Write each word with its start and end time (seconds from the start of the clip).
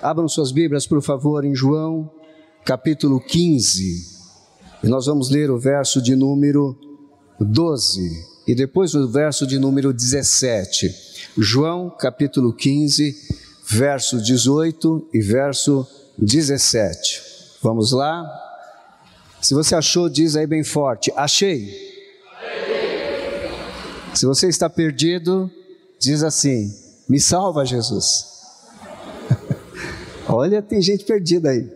Abram 0.00 0.28
suas 0.28 0.52
Bíblias, 0.52 0.86
por 0.86 1.02
favor, 1.02 1.44
em 1.44 1.54
João, 1.54 2.08
capítulo 2.64 3.20
15. 3.20 4.18
E 4.84 4.86
nós 4.86 5.06
vamos 5.06 5.28
ler 5.28 5.50
o 5.50 5.58
verso 5.58 6.00
de 6.00 6.14
número 6.14 6.78
12 7.40 8.08
e 8.46 8.54
depois 8.54 8.94
o 8.94 9.08
verso 9.08 9.44
de 9.44 9.58
número 9.58 9.92
17. 9.92 10.94
João, 11.36 11.90
capítulo 11.90 12.52
15, 12.52 13.14
verso 13.68 14.22
18 14.22 15.08
e 15.12 15.20
verso 15.20 15.84
17. 16.16 17.22
Vamos 17.60 17.90
lá? 17.90 18.24
Se 19.42 19.52
você 19.52 19.74
achou, 19.74 20.08
diz 20.08 20.36
aí 20.36 20.46
bem 20.46 20.62
forte: 20.62 21.12
Achei. 21.16 21.88
Se 24.14 24.24
você 24.26 24.46
está 24.48 24.70
perdido, 24.70 25.50
diz 25.98 26.22
assim: 26.22 26.72
Me 27.08 27.20
salva, 27.20 27.64
Jesus. 27.66 28.37
Olha, 30.28 30.60
tem 30.60 30.82
gente 30.82 31.04
perdida 31.04 31.50
aí. 31.50 31.66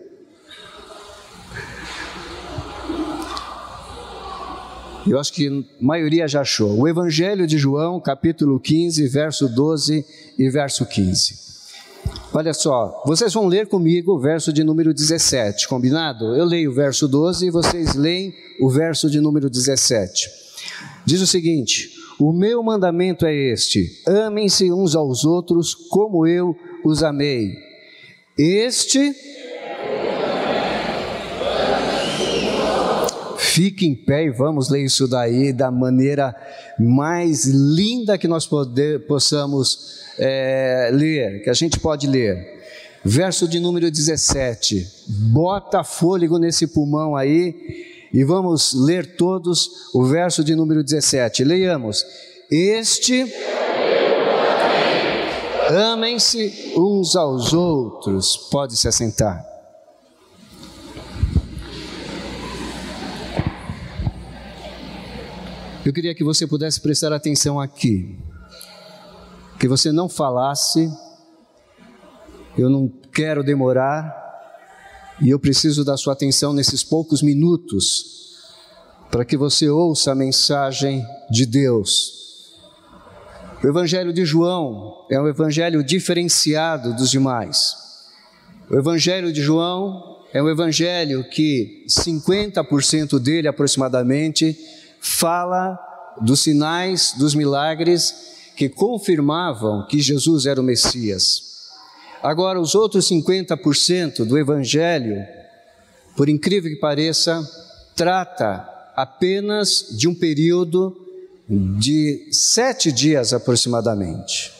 Eu 5.07 5.19
acho 5.19 5.33
que 5.33 5.47
a 5.47 5.83
maioria 5.83 6.27
já 6.27 6.41
achou. 6.41 6.79
O 6.79 6.87
Evangelho 6.87 7.45
de 7.47 7.57
João, 7.57 7.99
capítulo 7.99 8.59
15, 8.59 9.05
verso 9.07 9.49
12 9.49 10.05
e 10.37 10.49
verso 10.49 10.85
15. 10.85 11.43
Olha 12.31 12.53
só, 12.53 13.01
vocês 13.05 13.33
vão 13.33 13.47
ler 13.47 13.67
comigo 13.67 14.13
o 14.13 14.19
verso 14.19 14.53
de 14.53 14.63
número 14.63 14.93
17, 14.93 15.67
combinado? 15.67 16.35
Eu 16.35 16.45
leio 16.45 16.71
o 16.71 16.73
verso 16.73 17.07
12 17.07 17.47
e 17.47 17.51
vocês 17.51 17.95
leem 17.95 18.33
o 18.59 18.69
verso 18.69 19.09
de 19.09 19.19
número 19.19 19.49
17. 19.49 20.29
Diz 21.05 21.21
o 21.21 21.27
seguinte: 21.27 21.91
O 22.19 22.31
meu 22.31 22.63
mandamento 22.63 23.25
é 23.25 23.33
este: 23.33 24.01
amem-se 24.07 24.71
uns 24.71 24.95
aos 24.95 25.25
outros 25.25 25.73
como 25.73 26.25
eu 26.25 26.55
os 26.83 27.03
amei. 27.03 27.72
Este 28.37 29.13
Fique 33.37 33.85
em 33.85 33.93
pé 33.93 34.23
e 34.25 34.31
vamos 34.31 34.67
ler 34.69 34.83
isso 34.83 35.07
daí 35.07 35.53
da 35.53 35.69
maneira 35.69 36.35
mais 36.79 37.45
linda 37.45 38.17
que 38.17 38.27
nós 38.27 38.47
poder, 38.47 39.05
possamos 39.05 39.99
é, 40.17 40.89
ler, 40.91 41.43
que 41.43 41.51
a 41.51 41.53
gente 41.53 41.79
pode 41.79 42.07
ler. 42.07 42.63
Verso 43.05 43.47
de 43.47 43.59
número 43.59 43.91
17. 43.91 44.87
Bota 45.31 45.83
fôlego 45.83 46.39
nesse 46.39 46.65
pulmão 46.65 47.15
aí 47.15 48.09
e 48.11 48.23
vamos 48.23 48.73
ler 48.73 49.15
todos 49.17 49.91
o 49.93 50.03
verso 50.03 50.43
de 50.43 50.55
número 50.55 50.83
17. 50.83 51.43
Leiamos. 51.43 52.03
Este. 52.49 53.31
Amem-se 55.69 56.73
uns 56.77 57.15
aos 57.15 57.53
outros. 57.53 58.37
Pode 58.51 58.75
se 58.75 58.87
assentar. 58.87 59.43
Eu 65.85 65.91
queria 65.91 66.15
que 66.15 66.23
você 66.23 66.47
pudesse 66.47 66.79
prestar 66.79 67.11
atenção 67.11 67.59
aqui. 67.59 68.17
Que 69.59 69.67
você 69.67 69.91
não 69.91 70.07
falasse, 70.07 70.89
eu 72.57 72.69
não 72.69 72.87
quero 73.11 73.43
demorar, 73.43 74.13
e 75.21 75.29
eu 75.29 75.39
preciso 75.39 75.83
da 75.83 75.97
sua 75.97 76.13
atenção 76.13 76.53
nesses 76.53 76.83
poucos 76.83 77.21
minutos, 77.21 78.39
para 79.11 79.25
que 79.25 79.37
você 79.37 79.69
ouça 79.69 80.11
a 80.11 80.15
mensagem 80.15 81.05
de 81.29 81.45
Deus. 81.45 82.22
O 83.63 83.67
Evangelho 83.67 84.11
de 84.11 84.25
João 84.25 85.05
é 85.09 85.17
um 85.17 85.25
evangelho 85.25 85.81
diferenciado 85.81 86.93
dos 86.93 87.09
demais. 87.09 87.77
O 88.69 88.75
Evangelho 88.75 89.31
de 89.31 89.41
João 89.41 90.17
é 90.33 90.43
um 90.43 90.49
evangelho 90.49 91.23
que 91.29 91.85
50% 91.87 93.17
dele 93.19 93.47
aproximadamente 93.47 94.57
fala 94.99 95.79
dos 96.19 96.41
sinais, 96.41 97.13
dos 97.17 97.33
milagres 97.33 98.51
que 98.57 98.67
confirmavam 98.67 99.87
que 99.87 100.01
Jesus 100.01 100.45
era 100.45 100.59
o 100.59 100.63
Messias. 100.63 101.69
Agora, 102.21 102.59
os 102.59 102.75
outros 102.75 103.09
50% 103.09 104.25
do 104.25 104.37
Evangelho, 104.37 105.25
por 106.17 106.27
incrível 106.27 106.69
que 106.69 106.81
pareça, 106.81 107.41
trata 107.95 108.67
apenas 108.93 109.87
de 109.97 110.09
um 110.09 110.13
período 110.13 111.02
de 111.79 112.27
sete 112.31 112.91
dias 112.91 113.33
aproximadamente. 113.33 114.51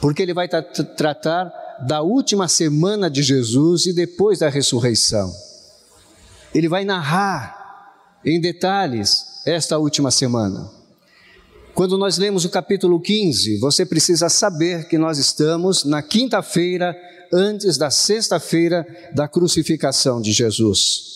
Porque 0.00 0.22
ele 0.22 0.34
vai 0.34 0.48
tra 0.48 0.62
tratar 0.62 1.52
da 1.86 2.02
última 2.02 2.48
semana 2.48 3.08
de 3.08 3.22
Jesus 3.22 3.86
e 3.86 3.92
depois 3.92 4.38
da 4.38 4.48
ressurreição. 4.48 5.32
Ele 6.54 6.68
vai 6.68 6.84
narrar 6.84 7.58
em 8.24 8.40
detalhes 8.40 9.42
esta 9.46 9.78
última 9.78 10.10
semana. 10.10 10.70
Quando 11.74 11.96
nós 11.96 12.18
lemos 12.18 12.44
o 12.44 12.50
capítulo 12.50 13.00
15, 13.00 13.58
você 13.58 13.86
precisa 13.86 14.28
saber 14.28 14.88
que 14.88 14.98
nós 14.98 15.18
estamos 15.18 15.84
na 15.84 16.02
quinta-feira 16.02 16.94
antes 17.32 17.78
da 17.78 17.90
sexta-feira 17.90 18.86
da 19.14 19.28
crucificação 19.28 20.20
de 20.20 20.32
Jesus. 20.32 21.10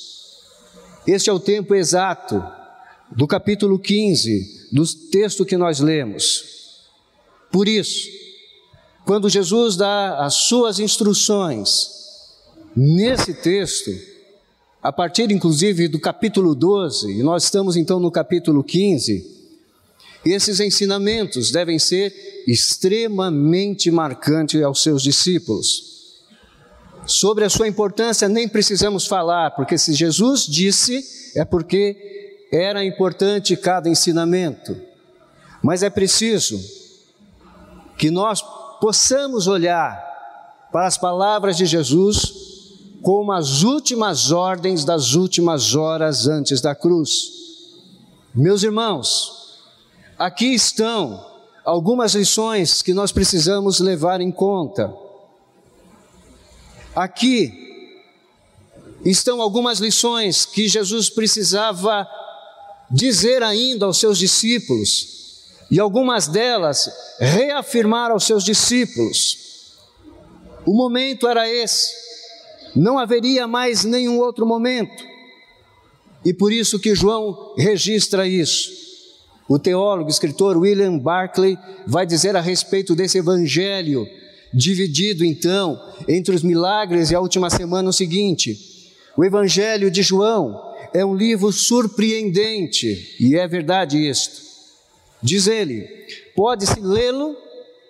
Este 1.07 1.29
é 1.29 1.33
o 1.33 1.41
tempo 1.41 1.75
exato 1.75 2.43
do 3.11 3.27
capítulo 3.27 3.79
15, 3.79 4.69
do 4.73 4.85
texto 5.11 5.45
que 5.45 5.57
nós 5.57 5.81
lemos. 5.81 6.45
Por 7.51 7.69
isso, 7.69 8.09
quando 9.05 9.29
Jesus 9.29 9.77
dá 9.77 10.25
as 10.25 10.35
suas 10.35 10.79
instruções 10.79 11.89
nesse 12.75 13.35
texto, 13.35 13.91
a 14.83 14.93
partir 14.93 15.31
inclusive 15.31 15.89
do 15.89 16.01
capítulo 16.01 16.55
12, 16.55 17.13
e 17.13 17.23
nós 17.23 17.45
estamos 17.45 17.77
então 17.77 18.01
no 18.01 18.11
capítulo 18.11 18.65
15, 18.65 19.33
esses 20.25 20.59
ensinamentos 20.59 21.51
devem 21.51 21.79
ser 21.79 22.45
extremamente 22.47 23.91
marcantes 23.91 24.63
aos 24.63 24.83
seus 24.83 25.03
discípulos. 25.03 25.95
Sobre 27.07 27.45
a 27.45 27.51
sua 27.51 27.69
importância 27.69 28.29
nem 28.29 28.49
precisamos 28.49 29.07
falar, 29.07 29.51
porque 29.51 29.77
se 29.77 29.93
Jesus 29.93 30.47
disse, 30.47 31.05
é 31.37 31.45
porque 31.45 32.24
era 32.57 32.85
importante 32.85 33.57
cada 33.57 33.89
ensinamento. 33.89 34.77
Mas 35.63 35.83
é 35.83 35.91
preciso 35.91 36.61
que 37.99 38.11
nós 38.11 38.43
possamos 38.81 39.47
olhar 39.47 40.03
para 40.71 40.87
as 40.87 40.99
palavras 40.99 41.57
de 41.57 41.67
Jesus 41.67 42.45
como 43.03 43.33
as 43.33 43.63
últimas 43.63 44.31
ordens 44.31 44.85
das 44.85 45.15
últimas 45.15 45.75
horas 45.75 46.27
antes 46.27 46.61
da 46.61 46.75
cruz. 46.75 47.33
Meus 48.35 48.63
irmãos, 48.63 49.61
aqui 50.19 50.55
estão 50.55 51.25
algumas 51.65 52.15
lições 52.15 52.83
que 52.83 52.95
nós 52.95 53.13
precisamos 53.13 53.81
levar 53.81 54.21
em 54.21 54.31
conta. 54.31 54.95
Aqui 56.95 57.53
estão 59.05 59.41
algumas 59.41 59.81
lições 59.81 60.45
que 60.45 60.69
Jesus 60.69 61.11
precisava 61.11 62.09
dizer 62.95 63.43
ainda 63.43 63.87
aos 63.87 63.99
seus 63.99 64.19
discípulos, 64.19 65.13
e 65.71 65.81
algumas 65.81 66.29
delas 66.29 66.91
reafirmar 67.19 68.11
aos 68.11 68.25
seus 68.25 68.45
discípulos. 68.45 69.39
O 70.65 70.73
momento 70.73 71.27
era 71.27 71.49
esse 71.49 72.05
não 72.75 72.99
haveria 72.99 73.47
mais 73.47 73.85
nenhum 73.85 74.19
outro 74.19 74.45
momento. 74.45 75.05
E 76.25 76.33
por 76.33 76.53
isso 76.53 76.79
que 76.79 76.95
João 76.95 77.55
registra 77.57 78.27
isso. 78.27 78.73
O 79.49 79.59
teólogo, 79.59 80.11
escritor 80.11 80.57
William 80.57 80.99
Barclay 80.99 81.57
vai 81.87 82.07
dizer 82.07 82.35
a 82.35 82.41
respeito 82.41 82.95
desse 82.95 83.19
evangelho, 83.19 84.07
dividido 84.53 85.25
então 85.25 85.81
entre 86.09 86.35
os 86.35 86.43
milagres 86.43 87.11
e 87.11 87.15
a 87.15 87.21
última 87.21 87.51
semana 87.51 87.91
o 87.91 87.93
seguinte: 87.93 88.59
o 89.17 89.25
evangelho 89.25 89.91
de 89.91 90.03
João 90.03 90.74
é 90.95 91.05
um 91.05 91.17
livro 91.17 91.51
surpreendente, 91.51 93.17
e 93.19 93.37
é 93.37 93.49
verdade 93.49 93.99
isto. 93.99 94.41
Diz 95.21 95.49
ele: 95.49 95.89
pode-se 96.37 96.79
lê-lo 96.79 97.37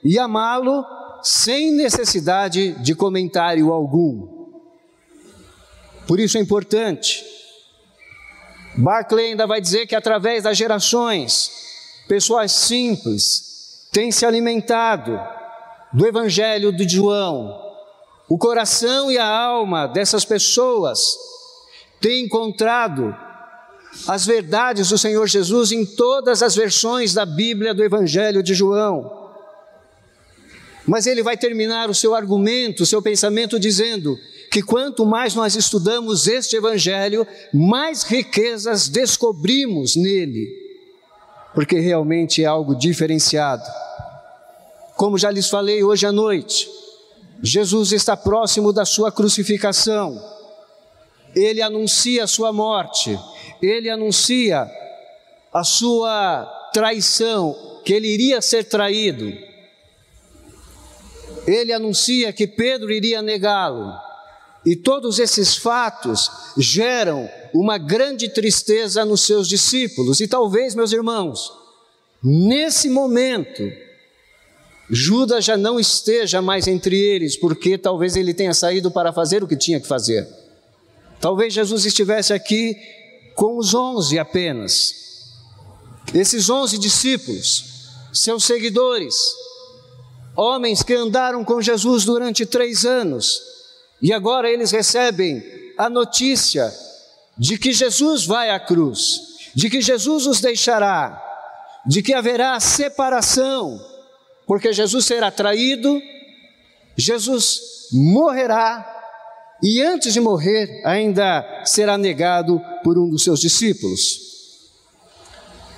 e 0.02 0.18
amá-lo 0.18 0.82
sem 1.22 1.70
necessidade 1.70 2.72
de 2.82 2.94
comentário 2.94 3.70
algum. 3.70 4.48
Por 6.08 6.18
isso 6.18 6.38
é 6.38 6.40
importante. 6.40 7.22
Barclay 8.76 9.30
ainda 9.30 9.46
vai 9.46 9.60
dizer 9.60 9.86
que 9.86 9.94
através 9.94 10.42
das 10.42 10.56
gerações, 10.56 11.50
pessoas 12.08 12.52
simples 12.52 13.86
têm 13.92 14.10
se 14.10 14.24
alimentado 14.24 15.20
do 15.92 16.06
Evangelho 16.06 16.72
de 16.72 16.88
João. 16.88 17.62
O 18.28 18.38
coração 18.38 19.12
e 19.12 19.18
a 19.18 19.26
alma 19.26 19.86
dessas 19.86 20.24
pessoas 20.24 21.16
têm 22.00 22.24
encontrado 22.24 23.14
as 24.08 24.26
verdades 24.26 24.88
do 24.88 24.98
Senhor 24.98 25.26
Jesus 25.26 25.72
em 25.72 25.84
todas 25.86 26.42
as 26.42 26.54
versões 26.54 27.14
da 27.14 27.24
Bíblia 27.24 27.72
do 27.72 27.82
Evangelho 27.82 28.42
de 28.42 28.54
João. 28.54 29.24
Mas 30.86 31.06
ele 31.06 31.22
vai 31.22 31.36
terminar 31.36 31.88
o 31.88 31.94
seu 31.94 32.14
argumento, 32.14 32.82
o 32.82 32.86
seu 32.86 33.00
pensamento, 33.00 33.58
dizendo 33.58 34.18
que 34.50 34.62
quanto 34.62 35.06
mais 35.06 35.34
nós 35.34 35.56
estudamos 35.56 36.28
este 36.28 36.56
Evangelho, 36.56 37.26
mais 37.52 38.02
riquezas 38.02 38.88
descobrimos 38.88 39.96
nele, 39.96 40.48
porque 41.54 41.78
realmente 41.80 42.42
é 42.42 42.46
algo 42.46 42.74
diferenciado. 42.74 43.64
Como 44.94 45.18
já 45.18 45.30
lhes 45.30 45.48
falei 45.48 45.82
hoje 45.82 46.06
à 46.06 46.12
noite, 46.12 46.68
Jesus 47.42 47.92
está 47.92 48.16
próximo 48.16 48.72
da 48.72 48.84
sua 48.84 49.10
crucificação, 49.10 50.22
ele 51.34 51.62
anuncia 51.62 52.24
a 52.24 52.26
sua 52.26 52.52
morte, 52.52 53.18
ele 53.62 53.88
anuncia 53.90 54.70
a 55.52 55.64
sua 55.64 56.44
traição, 56.72 57.80
que 57.84 57.92
ele 57.92 58.08
iria 58.08 58.40
ser 58.40 58.64
traído 58.64 59.32
ele 61.46 61.72
anuncia 61.72 62.32
que 62.32 62.46
Pedro 62.46 62.92
iria 62.92 63.20
negá-lo. 63.20 63.92
E 64.64 64.74
todos 64.74 65.18
esses 65.18 65.56
fatos 65.56 66.30
geram 66.56 67.28
uma 67.52 67.76
grande 67.76 68.28
tristeza 68.28 69.04
nos 69.04 69.22
seus 69.22 69.46
discípulos. 69.46 70.20
E 70.20 70.26
talvez, 70.26 70.74
meus 70.74 70.92
irmãos, 70.92 71.52
nesse 72.22 72.88
momento, 72.88 73.62
Judas 74.88 75.44
já 75.44 75.56
não 75.56 75.78
esteja 75.78 76.40
mais 76.40 76.66
entre 76.66 76.98
eles, 76.98 77.36
porque 77.36 77.76
talvez 77.76 78.16
ele 78.16 78.32
tenha 78.32 78.54
saído 78.54 78.90
para 78.90 79.12
fazer 79.12 79.44
o 79.44 79.48
que 79.48 79.56
tinha 79.56 79.78
que 79.78 79.86
fazer. 79.86 80.26
Talvez 81.20 81.52
Jesus 81.52 81.84
estivesse 81.84 82.32
aqui 82.32 82.76
com 83.34 83.56
os 83.58 83.74
onze 83.74 84.18
apenas. 84.18 84.94
Esses 86.12 86.48
onze 86.50 86.78
discípulos, 86.78 87.64
seus 88.12 88.44
seguidores, 88.44 89.14
homens 90.36 90.82
que 90.82 90.94
andaram 90.94 91.44
com 91.44 91.60
Jesus 91.60 92.04
durante 92.04 92.44
três 92.44 92.84
anos, 92.84 93.40
e 94.02 94.12
agora 94.12 94.50
eles 94.50 94.70
recebem 94.70 95.42
a 95.78 95.88
notícia 95.88 96.72
de 97.36 97.58
que 97.58 97.72
Jesus 97.72 98.26
vai 98.26 98.50
à 98.50 98.60
cruz, 98.60 99.20
de 99.54 99.70
que 99.70 99.80
Jesus 99.80 100.26
os 100.26 100.40
deixará, 100.40 101.20
de 101.86 102.02
que 102.02 102.12
haverá 102.12 102.58
separação, 102.60 103.80
porque 104.46 104.72
Jesus 104.72 105.04
será 105.04 105.30
traído, 105.30 106.00
Jesus 106.96 107.88
morrerá, 107.92 108.93
e 109.66 109.80
antes 109.80 110.12
de 110.12 110.20
morrer, 110.20 110.82
ainda 110.84 111.62
será 111.64 111.96
negado 111.96 112.60
por 112.82 112.98
um 112.98 113.08
dos 113.08 113.24
seus 113.24 113.40
discípulos. 113.40 114.20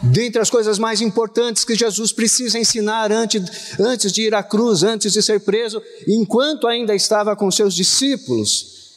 Dentre 0.03 0.43
as 0.43 0.50
coisas 0.50 0.77
mais 0.77 1.00
importantes 1.00 1.65
que 1.65 1.77
Jesus 1.77 2.11
precisa 2.11 2.59
ensinar 2.59 3.12
antes, 3.12 3.79
antes 3.79 4.11
de 4.11 4.23
ir 4.23 4.35
à 4.35 4.43
cruz, 4.43 4.83
antes 4.83 5.12
de 5.12 5.23
ser 5.23 5.38
preso, 5.38 5.81
enquanto 6.06 6.67
ainda 6.67 6.97
estava 6.97 7.37
com 7.37 7.49
seus 7.49 7.77
discípulos, 7.77 8.97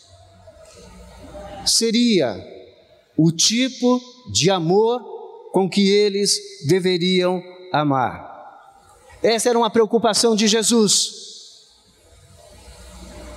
seria 1.67 2.35
o 3.15 3.31
tipo 3.31 4.01
de 4.33 4.49
amor 4.49 5.03
com 5.51 5.69
que 5.69 5.87
eles 5.87 6.35
deveriam 6.65 7.43
amar. 7.71 8.27
Essa 9.21 9.49
era 9.49 9.59
uma 9.59 9.69
preocupação 9.69 10.35
de 10.35 10.47
Jesus. 10.47 11.28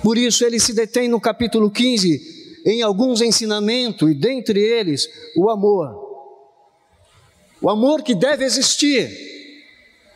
Por 0.03 0.17
isso 0.17 0.45
ele 0.45 0.59
se 0.59 0.73
detém 0.73 1.07
no 1.07 1.19
capítulo 1.19 1.71
15 1.71 2.61
em 2.65 2.81
alguns 2.81 3.21
ensinamentos, 3.21 4.09
e 4.11 4.13
dentre 4.13 4.59
eles 4.59 5.09
o 5.35 5.49
amor 5.49 6.03
o 7.63 7.69
amor 7.69 8.03
que 8.03 8.13
deve 8.13 8.43
existir 8.43 9.09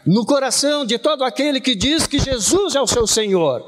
no 0.06 0.26
coração 0.26 0.86
de 0.86 1.00
todo 1.00 1.24
aquele 1.24 1.62
que 1.62 1.76
diz 1.76 2.06
que 2.06 2.20
Jesus 2.20 2.76
é 2.76 2.82
o 2.82 2.86
seu 2.86 3.08
Senhor, 3.08 3.64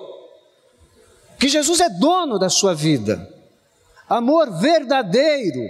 que 1.40 1.48
Jesus 1.48 1.80
é 1.80 1.90
dono 1.90 2.38
da 2.38 2.50
sua 2.50 2.76
vida. 2.76 3.26
Amor 4.10 4.52
verdadeiro 4.60 5.62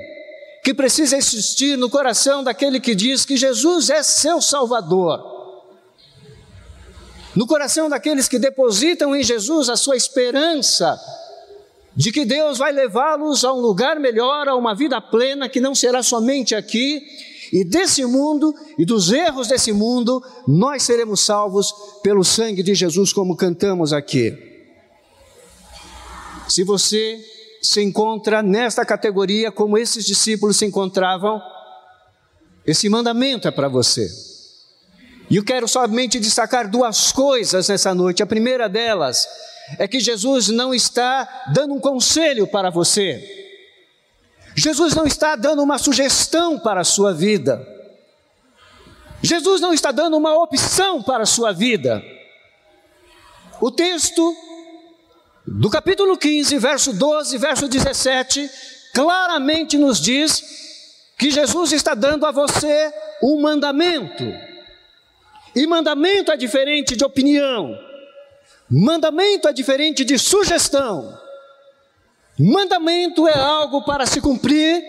que 0.64 0.74
precisa 0.74 1.18
existir 1.18 1.78
no 1.78 1.88
coração 1.88 2.44
daquele 2.44 2.80
que 2.80 2.96
diz 2.96 3.26
que 3.26 3.38
Jesus 3.38 3.92
é 3.92 4.02
seu 4.02 4.42
Salvador. 4.42 5.39
No 7.40 7.48
coração 7.48 7.88
daqueles 7.88 8.28
que 8.28 8.38
depositam 8.38 9.16
em 9.16 9.24
Jesus 9.24 9.70
a 9.70 9.78
sua 9.78 9.96
esperança 9.96 11.00
de 11.96 12.12
que 12.12 12.26
Deus 12.26 12.58
vai 12.58 12.74
levá-los 12.74 13.46
a 13.46 13.54
um 13.54 13.62
lugar 13.62 13.98
melhor, 13.98 14.50
a 14.50 14.58
uma 14.58 14.76
vida 14.76 15.00
plena 15.00 15.48
que 15.48 15.62
não 15.62 15.74
será 15.74 16.04
somente 16.04 16.54
aqui, 16.54 17.02
e 17.54 17.64
desse 17.64 18.06
mundo 18.06 18.54
e 18.78 18.84
dos 18.84 19.10
erros 19.14 19.48
desse 19.48 19.72
mundo, 19.72 20.22
nós 20.46 20.84
seremos 20.84 21.22
salvos 21.22 21.74
pelo 22.04 22.26
sangue 22.26 22.62
de 22.62 22.76
Jesus, 22.76 23.14
como 23.14 23.38
cantamos 23.38 23.94
aqui. 23.94 24.38
Se 26.46 26.66
você 26.66 27.24
se 27.62 27.82
encontra 27.82 28.44
nesta 28.44 28.86
categoria, 28.86 29.50
como 29.50 29.78
esses 29.78 30.06
discípulos 30.06 30.58
se 30.58 30.66
encontravam, 30.66 31.42
esse 32.68 32.90
mandamento 32.90 33.48
é 33.48 33.52
para 33.52 33.70
você. 33.70 34.29
E 35.30 35.36
eu 35.36 35.44
quero 35.44 35.68
somente 35.68 36.20
destacar 36.20 36.68
duas 36.68 37.12
coisas 37.12 37.70
nessa 37.70 37.94
noite. 37.94 38.24
A 38.24 38.26
primeira 38.26 38.68
delas 38.68 39.28
é 39.78 39.88
que 39.88 40.00
Jesus 40.00 40.48
não 40.50 40.74
está 40.74 41.46
dando 41.54 41.76
um 41.76 41.80
conselho 41.80 42.48
para 42.48 42.72
você. 42.72 43.38
Jesus 44.56 44.96
não 44.96 45.06
está 45.06 45.36
dando 45.36 45.62
uma 45.62 45.78
sugestão 45.78 46.58
para 46.60 46.82
a 46.82 46.84
sua 46.84 47.14
vida. 47.14 47.66
Jesus 49.22 49.62
não 49.62 49.72
está 49.72 49.92
dando 49.92 50.18
uma 50.18 50.36
opção 50.42 51.04
para 51.04 51.24
a 51.24 51.28
sua 51.28 51.52
vida. 51.52 52.04
O 53.62 53.70
texto 53.70 54.36
do 55.46 55.70
capítulo 55.70 56.18
15, 56.18 56.58
verso 56.58 56.94
12, 56.94 57.38
verso 57.38 57.68
17, 57.68 58.50
claramente 58.94 59.78
nos 59.78 60.00
diz 60.00 60.44
que 61.18 61.30
Jesus 61.30 61.74
está 61.74 61.94
dando 61.94 62.26
a 62.26 62.32
você 62.32 62.92
um 63.22 63.42
mandamento. 63.42 64.49
E 65.56 65.66
mandamento 65.66 66.32
é 66.32 66.38
diferente 66.38 66.96
de 66.96 67.04
opinião. 67.04 67.78
Mandamento 68.70 69.48
é 69.48 69.54
diferente 69.54 70.06
de 70.06 70.18
sugestão. 70.18 71.18
Mandamento 72.38 73.28
é 73.28 73.38
algo 73.38 73.84
para 73.84 74.06
se 74.06 74.22
cumprir 74.22 74.84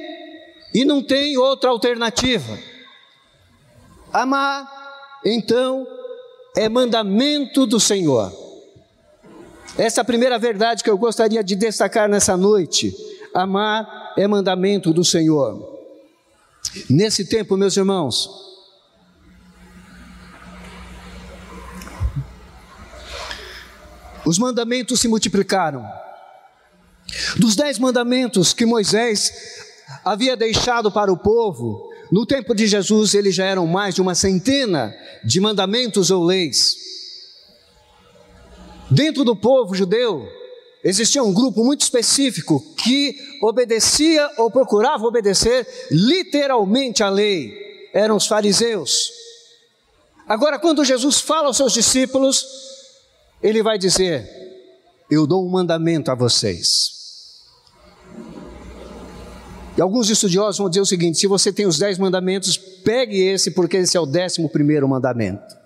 e 0.74 0.84
não 0.84 1.02
tem 1.02 1.36
outra 1.36 1.70
alternativa. 1.70 2.58
Amar, 4.12 4.70
então, 5.24 5.86
é 6.56 6.68
mandamento 6.68 7.66
do 7.66 7.80
Senhor. 7.80 8.32
Essa 9.78 10.00
é 10.00 10.02
a 10.02 10.04
primeira 10.04 10.38
verdade 10.38 10.84
que 10.84 10.90
eu 10.90 10.98
gostaria 10.98 11.42
de 11.42 11.54
destacar 11.54 12.08
nessa 12.08 12.36
noite. 12.36 12.94
Amar 13.32 14.12
é 14.16 14.26
mandamento 14.26 14.92
do 14.92 15.04
Senhor. 15.04 15.78
Nesse 16.88 17.24
tempo, 17.24 17.56
meus 17.56 17.76
irmãos, 17.76 18.49
os 24.24 24.38
mandamentos 24.38 25.00
se 25.00 25.08
multiplicaram. 25.08 25.84
Dos 27.36 27.56
dez 27.56 27.78
mandamentos 27.78 28.52
que 28.52 28.66
Moisés 28.66 29.32
havia 30.04 30.36
deixado 30.36 30.90
para 30.90 31.12
o 31.12 31.16
povo, 31.16 31.90
no 32.10 32.26
tempo 32.26 32.54
de 32.54 32.66
Jesus 32.66 33.14
eles 33.14 33.34
já 33.34 33.44
eram 33.44 33.66
mais 33.66 33.94
de 33.94 34.02
uma 34.02 34.14
centena 34.14 34.94
de 35.24 35.40
mandamentos 35.40 36.10
ou 36.10 36.24
leis. 36.24 36.76
Dentro 38.90 39.24
do 39.24 39.36
povo 39.36 39.74
judeu, 39.74 40.28
existia 40.82 41.22
um 41.22 41.32
grupo 41.32 41.64
muito 41.64 41.82
específico 41.82 42.60
que 42.76 43.16
obedecia 43.40 44.28
ou 44.36 44.50
procurava 44.50 45.04
obedecer 45.04 45.66
literalmente 45.90 47.02
a 47.02 47.08
lei. 47.08 47.88
Eram 47.92 48.16
os 48.16 48.26
fariseus. 48.26 49.12
Agora, 50.28 50.58
quando 50.58 50.84
Jesus 50.84 51.20
fala 51.20 51.48
aos 51.48 51.56
seus 51.56 51.72
discípulos, 51.72 52.44
ele 53.42 53.62
vai 53.62 53.78
dizer: 53.78 54.28
Eu 55.10 55.26
dou 55.26 55.44
um 55.44 55.50
mandamento 55.50 56.10
a 56.10 56.14
vocês. 56.14 56.98
E 59.76 59.80
alguns 59.80 60.10
estudiosos 60.10 60.58
vão 60.58 60.68
dizer 60.68 60.80
o 60.80 60.86
seguinte: 60.86 61.18
se 61.18 61.26
você 61.26 61.52
tem 61.52 61.66
os 61.66 61.78
dez 61.78 61.98
mandamentos, 61.98 62.56
pegue 62.56 63.18
esse, 63.18 63.50
porque 63.50 63.78
esse 63.78 63.96
é 63.96 64.00
o 64.00 64.06
décimo 64.06 64.48
primeiro 64.48 64.88
mandamento. 64.88 65.58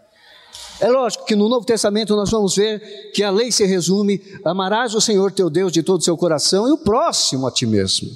É 0.80 0.88
lógico 0.88 1.24
que 1.24 1.36
no 1.36 1.48
Novo 1.48 1.64
Testamento 1.64 2.16
nós 2.16 2.30
vamos 2.30 2.56
ver 2.56 3.10
que 3.12 3.22
a 3.22 3.30
lei 3.30 3.50
se 3.50 3.64
resume: 3.64 4.20
amarás 4.44 4.94
o 4.94 5.00
Senhor 5.00 5.32
teu 5.32 5.50
Deus 5.50 5.72
de 5.72 5.82
todo 5.82 6.00
o 6.00 6.04
seu 6.04 6.16
coração 6.16 6.68
e 6.68 6.72
o 6.72 6.78
próximo 6.78 7.46
a 7.46 7.50
ti 7.50 7.66
mesmo. 7.66 8.10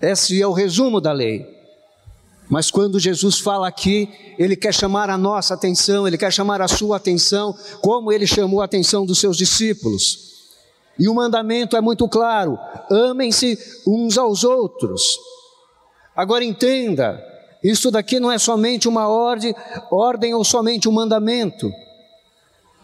Esse 0.00 0.40
é 0.40 0.46
o 0.46 0.52
resumo 0.52 1.00
da 1.00 1.12
lei. 1.12 1.57
Mas 2.48 2.70
quando 2.70 2.98
Jesus 2.98 3.38
fala 3.38 3.68
aqui, 3.68 4.08
ele 4.38 4.56
quer 4.56 4.72
chamar 4.72 5.10
a 5.10 5.18
nossa 5.18 5.52
atenção, 5.52 6.06
ele 6.06 6.16
quer 6.16 6.32
chamar 6.32 6.62
a 6.62 6.68
sua 6.68 6.96
atenção, 6.96 7.54
como 7.82 8.10
ele 8.10 8.26
chamou 8.26 8.62
a 8.62 8.64
atenção 8.64 9.04
dos 9.04 9.18
seus 9.18 9.36
discípulos. 9.36 10.28
E 10.98 11.08
o 11.08 11.14
mandamento 11.14 11.76
é 11.76 11.80
muito 11.80 12.08
claro: 12.08 12.58
amem-se 12.90 13.58
uns 13.86 14.16
aos 14.16 14.44
outros. 14.44 15.18
Agora 16.16 16.42
entenda, 16.42 17.22
isso 17.62 17.90
daqui 17.90 18.18
não 18.18 18.32
é 18.32 18.38
somente 18.38 18.88
uma 18.88 19.08
ordem, 19.08 19.54
ordem 19.90 20.32
ou 20.32 20.42
somente 20.42 20.88
um 20.88 20.92
mandamento. 20.92 21.70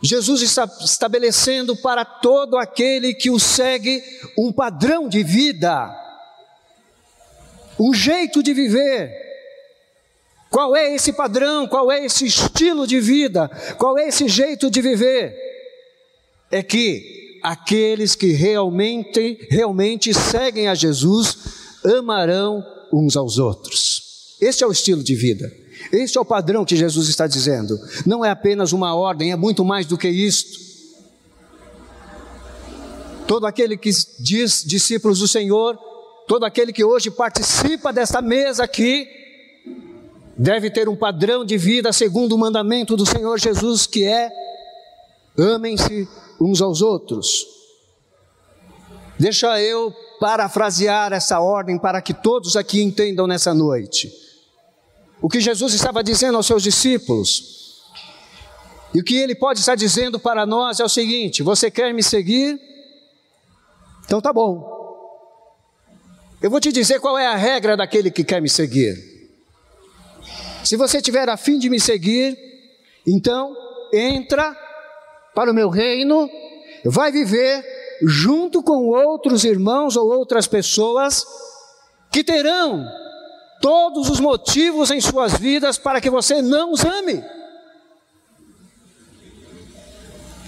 Jesus 0.03 0.43
está 0.43 0.69
estabelecendo 0.83 1.75
para 1.75 2.05
todo 2.05 2.59
aquele 2.59 3.15
que 3.15 3.31
o 3.31 3.41
segue 3.41 4.03
um 4.39 4.53
padrão 4.53 5.09
de 5.09 5.23
vida, 5.23 5.91
um 7.81 7.95
jeito 7.95 8.43
de 8.43 8.53
viver. 8.53 9.25
Qual 10.55 10.77
é 10.77 10.95
esse 10.95 11.13
padrão? 11.13 11.67
Qual 11.67 11.91
é 11.91 12.05
esse 12.05 12.27
estilo 12.27 12.87
de 12.87 13.01
vida? 13.01 13.51
Qual 13.77 13.99
é 13.99 14.07
esse 14.07 14.29
jeito 14.29 14.71
de 14.71 14.81
viver? 14.81 15.35
É 16.49 16.63
que 16.63 17.41
aqueles 17.43 18.15
que 18.15 18.29
realmente, 18.29 19.49
realmente 19.51 20.15
seguem 20.15 20.69
a 20.69 20.75
Jesus 20.77 21.39
amarão 21.99 22.65
uns 22.93 23.17
aos 23.17 23.37
outros. 23.37 24.37
Este 24.41 24.63
é 24.63 24.67
o 24.69 24.71
estilo 24.71 25.03
de 25.03 25.17
vida. 25.17 25.53
Este 25.91 26.19
é 26.19 26.21
o 26.21 26.25
padrão 26.25 26.65
que 26.65 26.77
Jesus 26.77 27.09
está 27.09 27.27
dizendo. 27.27 27.77
Não 28.07 28.25
é 28.25 28.31
apenas 28.31 28.73
uma 28.73 28.95
ordem, 28.95 29.33
é 29.33 29.37
muito 29.37 29.65
mais 29.65 29.87
do 29.87 29.99
que 29.99 30.09
isto. 30.09 30.57
Todo 33.27 33.45
aquele 33.45 33.77
que 33.77 33.91
diz 34.21 34.63
discípulos 34.65 35.19
do 35.19 35.27
Senhor, 35.27 35.77
todo 36.29 36.45
aquele 36.45 36.73
que 36.73 36.85
hoje 36.85 37.11
participa 37.11 37.93
desta 37.93 38.23
mesa 38.23 38.63
aqui, 38.63 39.24
deve 40.37 40.71
ter 40.71 40.89
um 40.89 40.97
padrão 40.97 41.45
de 41.45 41.57
vida 41.57 41.93
segundo 41.93 42.35
o 42.35 42.39
mandamento 42.39 42.97
do 42.97 43.07
Senhor 43.07 43.39
Jesus, 43.39 43.87
que 43.87 44.05
é: 44.05 44.31
amem-se 45.39 46.09
uns 46.41 46.61
aos 46.61 46.83
outros. 46.83 47.47
Deixa 49.19 49.61
eu 49.61 49.93
parafrasear 50.19 51.13
essa 51.13 51.41
ordem 51.41 51.79
para 51.79 52.03
que 52.03 52.13
todos 52.13 52.57
aqui 52.57 52.83
entendam 52.83 53.27
nessa 53.27 53.55
noite. 53.55 54.13
O 55.23 55.29
que 55.29 55.41
Jesus 55.41 55.73
estava 55.73 56.03
dizendo 56.03 56.37
aos 56.37 56.47
seus 56.47 56.63
discípulos, 56.63 57.83
e 58.95 59.01
o 59.01 59.05
que 59.05 59.17
ele 59.17 59.35
pode 59.35 59.61
estar 59.61 59.75
dizendo 59.75 60.19
para 60.19 60.45
nós 60.45 60.81
é 60.81 60.85
o 60.85 60.89
seguinte: 60.89 61.43
você 61.43 61.71
quer 61.71 61.95
me 61.95 62.03
seguir? 62.03 62.61
Então 64.05 64.21
tá 64.21 64.33
bom. 64.33 64.73
Eu 66.43 66.51
vou 66.51 66.61
te 66.61 66.71
dizer 66.71 67.01
qual 67.01 67.17
é 67.17 67.27
a 67.27 67.37
regra 67.37 67.77
daquele 67.77 68.11
que 68.11 68.23
quer 68.23 68.43
me 68.43 68.51
seguir. 68.51 69.14
Se 70.65 70.77
você 70.77 71.03
tiver 71.03 71.29
a 71.29 71.37
fim 71.37 71.59
de 71.59 71.69
me 71.69 71.79
seguir, 71.79 72.39
então 73.07 73.55
entra 73.93 74.57
para 75.35 75.51
o 75.51 75.55
meu 75.55 75.69
reino, 75.69 76.31
vai 76.87 77.13
viver 77.13 77.63
junto 78.03 78.63
com 78.63 78.89
outros 78.89 79.45
irmãos 79.45 79.95
ou 79.95 80.09
outras 80.09 80.47
pessoas 80.47 81.27
que 82.11 82.25
terão 82.25 82.87
todos 83.61 84.09
os 84.09 84.21
motivos 84.21 84.91
em 84.91 85.01
suas 85.01 85.35
vidas 85.35 85.77
para 85.77 86.01
que 86.01 86.09
você 86.09 86.41
não 86.41 86.73
os 86.73 86.83
ame. 86.83 87.23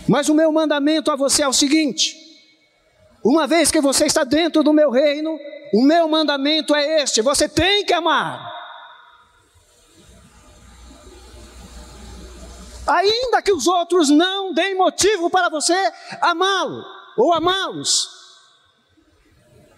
Mas 0.09 0.29
o 0.31 0.35
meu 0.35 0.51
mandamento 0.51 1.11
a 1.11 1.17
você 1.17 1.43
é 1.43 1.49
o 1.49 1.53
seguinte: 1.53 2.17
uma 3.23 3.47
vez 3.47 3.71
que 3.71 3.83
você 3.83 4.07
está 4.07 4.25
dentro 4.25 4.63
do 4.63 4.73
meu 4.73 4.91
reino, 4.91 5.39
o 5.75 5.83
meu 5.83 6.09
mandamento 6.09 6.75
é 6.75 7.03
este: 7.03 7.21
você 7.21 7.47
tem 7.49 7.85
que 7.85 7.93
amar. 7.93 8.56
Ainda 12.87 13.43
que 13.43 13.53
os 13.53 13.67
outros 13.67 14.11
não 14.11 14.53
deem 14.53 14.77
motivo 14.77 15.29
para 15.29 15.49
você 15.49 15.77
amá-lo 16.21 16.85
ou 17.17 17.33
amá-los, 17.33 18.09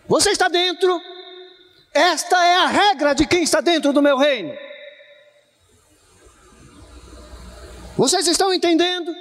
você 0.07 0.31
está 0.31 0.49
dentro 0.49 1.01
esta 1.93 2.45
é 2.45 2.55
a 2.57 2.67
regra 2.67 3.15
de 3.15 3.27
quem 3.27 3.43
está 3.43 3.61
dentro 3.61 3.93
do 3.93 4.03
meu 4.03 4.17
reino. 4.17 4.57
Vocês 7.97 8.27
estão 8.29 8.55
entendendo? 8.55 9.13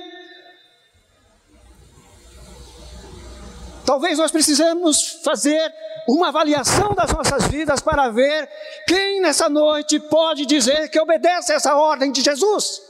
Talvez 3.84 4.20
nós 4.20 4.30
precisemos 4.30 5.22
fazer 5.24 5.74
uma 6.08 6.28
avaliação 6.28 6.94
das 6.94 7.12
nossas 7.12 7.48
vidas 7.48 7.82
para 7.82 8.10
ver 8.10 8.48
quem 8.86 9.22
nessa 9.22 9.50
noite 9.50 10.00
pode 10.00 10.46
dizer 10.46 10.90
que 10.90 11.00
obedece 11.00 11.54
a 11.54 11.56
essa 11.56 11.76
ordem 11.76 12.12
de 12.12 12.22
Jesus. 12.22 12.82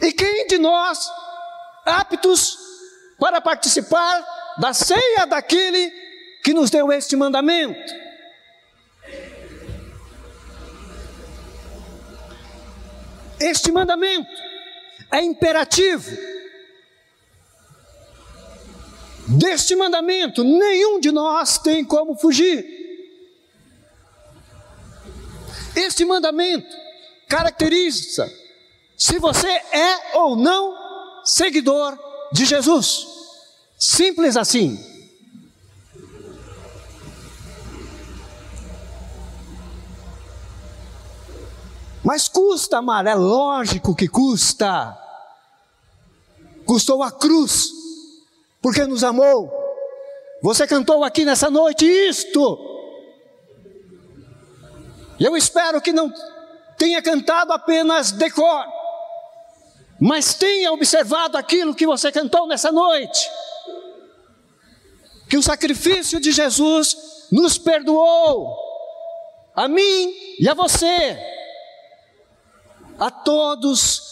E 0.00 0.12
quem 0.12 0.46
de 0.46 0.58
nós 0.58 1.10
aptos 1.84 2.58
para 3.18 3.40
participar 3.40 4.24
da 4.58 4.72
ceia 4.72 5.26
daquele 5.26 5.90
que 6.42 6.52
nos 6.52 6.70
deu 6.70 6.92
este 6.92 7.16
mandamento. 7.16 7.94
Este 13.40 13.70
mandamento 13.70 14.30
é 15.12 15.20
imperativo. 15.20 16.10
Deste 19.28 19.76
mandamento, 19.76 20.42
nenhum 20.42 20.98
de 20.98 21.12
nós 21.12 21.58
tem 21.58 21.84
como 21.84 22.16
fugir. 22.16 22.78
Este 25.76 26.04
mandamento 26.04 26.74
caracteriza 27.28 28.32
se 28.98 29.18
você 29.20 29.48
é 29.48 30.18
ou 30.18 30.34
não 30.34 31.22
seguidor 31.24 31.96
de 32.32 32.44
Jesus. 32.44 33.06
Simples 33.78 34.36
assim. 34.36 34.76
Mas 42.02 42.26
custa 42.26 42.78
amar, 42.78 43.06
é 43.06 43.14
lógico 43.14 43.94
que 43.94 44.08
custa. 44.08 44.96
Custou 46.64 47.02
a 47.02 47.12
cruz, 47.12 47.68
porque 48.60 48.84
nos 48.84 49.04
amou. 49.04 49.52
Você 50.42 50.66
cantou 50.66 51.04
aqui 51.04 51.24
nessa 51.24 51.50
noite 51.50 51.84
isto. 51.84 52.58
Eu 55.20 55.36
espero 55.36 55.80
que 55.80 55.92
não 55.92 56.12
tenha 56.78 57.02
cantado 57.02 57.52
apenas 57.52 58.12
decor, 58.12 58.64
mas 60.00 60.34
tenha 60.34 60.72
observado 60.72 61.36
aquilo 61.36 61.74
que 61.74 61.86
você 61.86 62.12
cantou 62.12 62.46
nessa 62.46 62.70
noite. 62.70 63.30
Que 65.28 65.36
o 65.36 65.42
sacrifício 65.42 66.20
de 66.20 66.32
Jesus 66.32 66.96
nos 67.30 67.58
perdoou, 67.58 68.56
a 69.54 69.68
mim 69.68 70.14
e 70.38 70.48
a 70.48 70.54
você 70.54 71.18
a 72.98 73.10
todos 73.10 74.02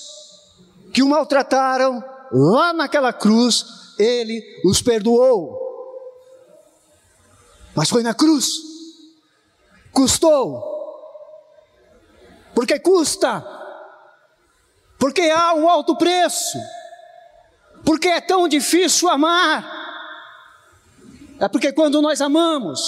que 0.93 1.02
o 1.02 1.09
maltrataram 1.09 2.02
lá 2.33 2.73
naquela 2.73 3.12
cruz, 3.12 3.66
ele 3.99 4.43
os 4.64 4.81
perdoou. 4.81 5.64
Mas 7.75 7.90
foi 7.90 8.02
na 8.02 8.14
cruz, 8.14 8.49
custou, 9.93 10.62
porque 12.55 12.78
custa, 12.78 13.45
porque 15.06 15.22
há 15.22 15.54
um 15.54 15.70
alto 15.70 15.94
preço, 15.94 16.58
porque 17.84 18.08
é 18.08 18.20
tão 18.20 18.48
difícil 18.48 19.08
amar. 19.08 19.64
É 21.38 21.46
porque 21.46 21.72
quando 21.72 22.02
nós 22.02 22.20
amamos, 22.20 22.80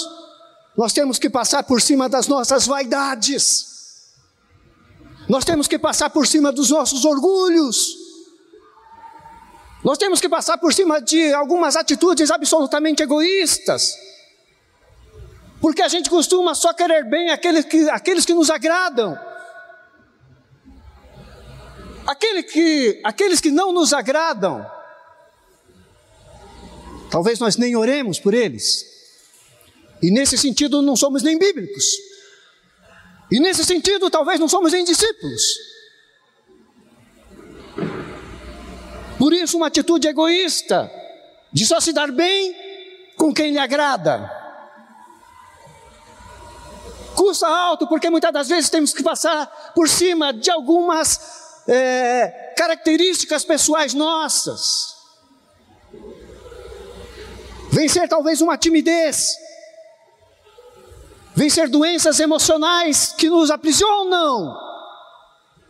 nós 0.77 0.91
temos 0.91 1.17
que 1.17 1.29
passar 1.29 1.63
por 1.63 1.81
cima 1.81 2.09
das 2.09 2.27
nossas 2.27 2.67
vaidades 2.67 3.69
nós 5.29 5.45
temos 5.45 5.67
que 5.67 5.77
passar 5.77 6.09
por 6.09 6.25
cima 6.25 6.51
dos 6.51 6.71
nossos 6.71 7.05
orgulhos. 7.05 7.95
Nós 9.83 9.95
temos 9.95 10.19
que 10.19 10.27
passar 10.27 10.57
por 10.57 10.73
cima 10.73 10.99
de 10.99 11.31
algumas 11.35 11.75
atitudes 11.75 12.31
absolutamente 12.31 13.03
egoístas. 13.03 13.95
Porque 15.61 15.83
a 15.83 15.87
gente 15.87 16.09
costuma 16.09 16.55
só 16.55 16.73
querer 16.73 17.07
bem 17.07 17.29
aqueles 17.29 17.63
que, 17.63 17.87
aqueles 17.91 18.25
que 18.25 18.33
nos 18.33 18.49
agradam. 18.49 19.28
Aquele 22.09 22.41
que, 22.41 22.99
aqueles 23.03 23.39
que 23.39 23.51
não 23.51 23.71
nos 23.71 23.93
agradam, 23.93 24.65
talvez 27.11 27.37
nós 27.37 27.55
nem 27.55 27.75
oremos 27.75 28.19
por 28.19 28.33
eles. 28.33 28.83
E 30.01 30.09
nesse 30.09 30.35
sentido 30.35 30.81
não 30.81 30.95
somos 30.95 31.21
nem 31.21 31.37
bíblicos. 31.37 31.85
E 33.31 33.39
nesse 33.39 33.63
sentido, 33.63 34.09
talvez 34.09 34.39
não 34.39 34.47
somos 34.47 34.71
nem 34.71 34.83
discípulos. 34.83 35.43
Por 39.19 39.31
isso, 39.31 39.57
uma 39.57 39.67
atitude 39.67 40.07
egoísta, 40.07 40.91
de 41.53 41.63
só 41.63 41.79
se 41.79 41.93
dar 41.93 42.11
bem 42.11 42.55
com 43.17 43.31
quem 43.31 43.51
lhe 43.51 43.59
agrada. 43.59 44.31
Custa 47.15 47.47
alto, 47.47 47.85
porque 47.85 48.09
muitas 48.09 48.33
das 48.33 48.47
vezes 48.47 48.71
temos 48.71 48.93
que 48.93 49.03
passar 49.03 49.45
por 49.75 49.87
cima 49.87 50.33
de 50.33 50.49
algumas 50.49 51.48
é, 51.69 52.53
características 52.57 53.45
pessoais 53.45 53.93
nossas. 53.93 54.95
Vencer 57.71 58.09
talvez 58.09 58.41
uma 58.41 58.57
timidez, 58.57 59.35
vencer 61.35 61.69
doenças 61.69 62.19
emocionais 62.19 63.13
que 63.15 63.29
nos 63.29 63.51
aprisionam 63.51 64.57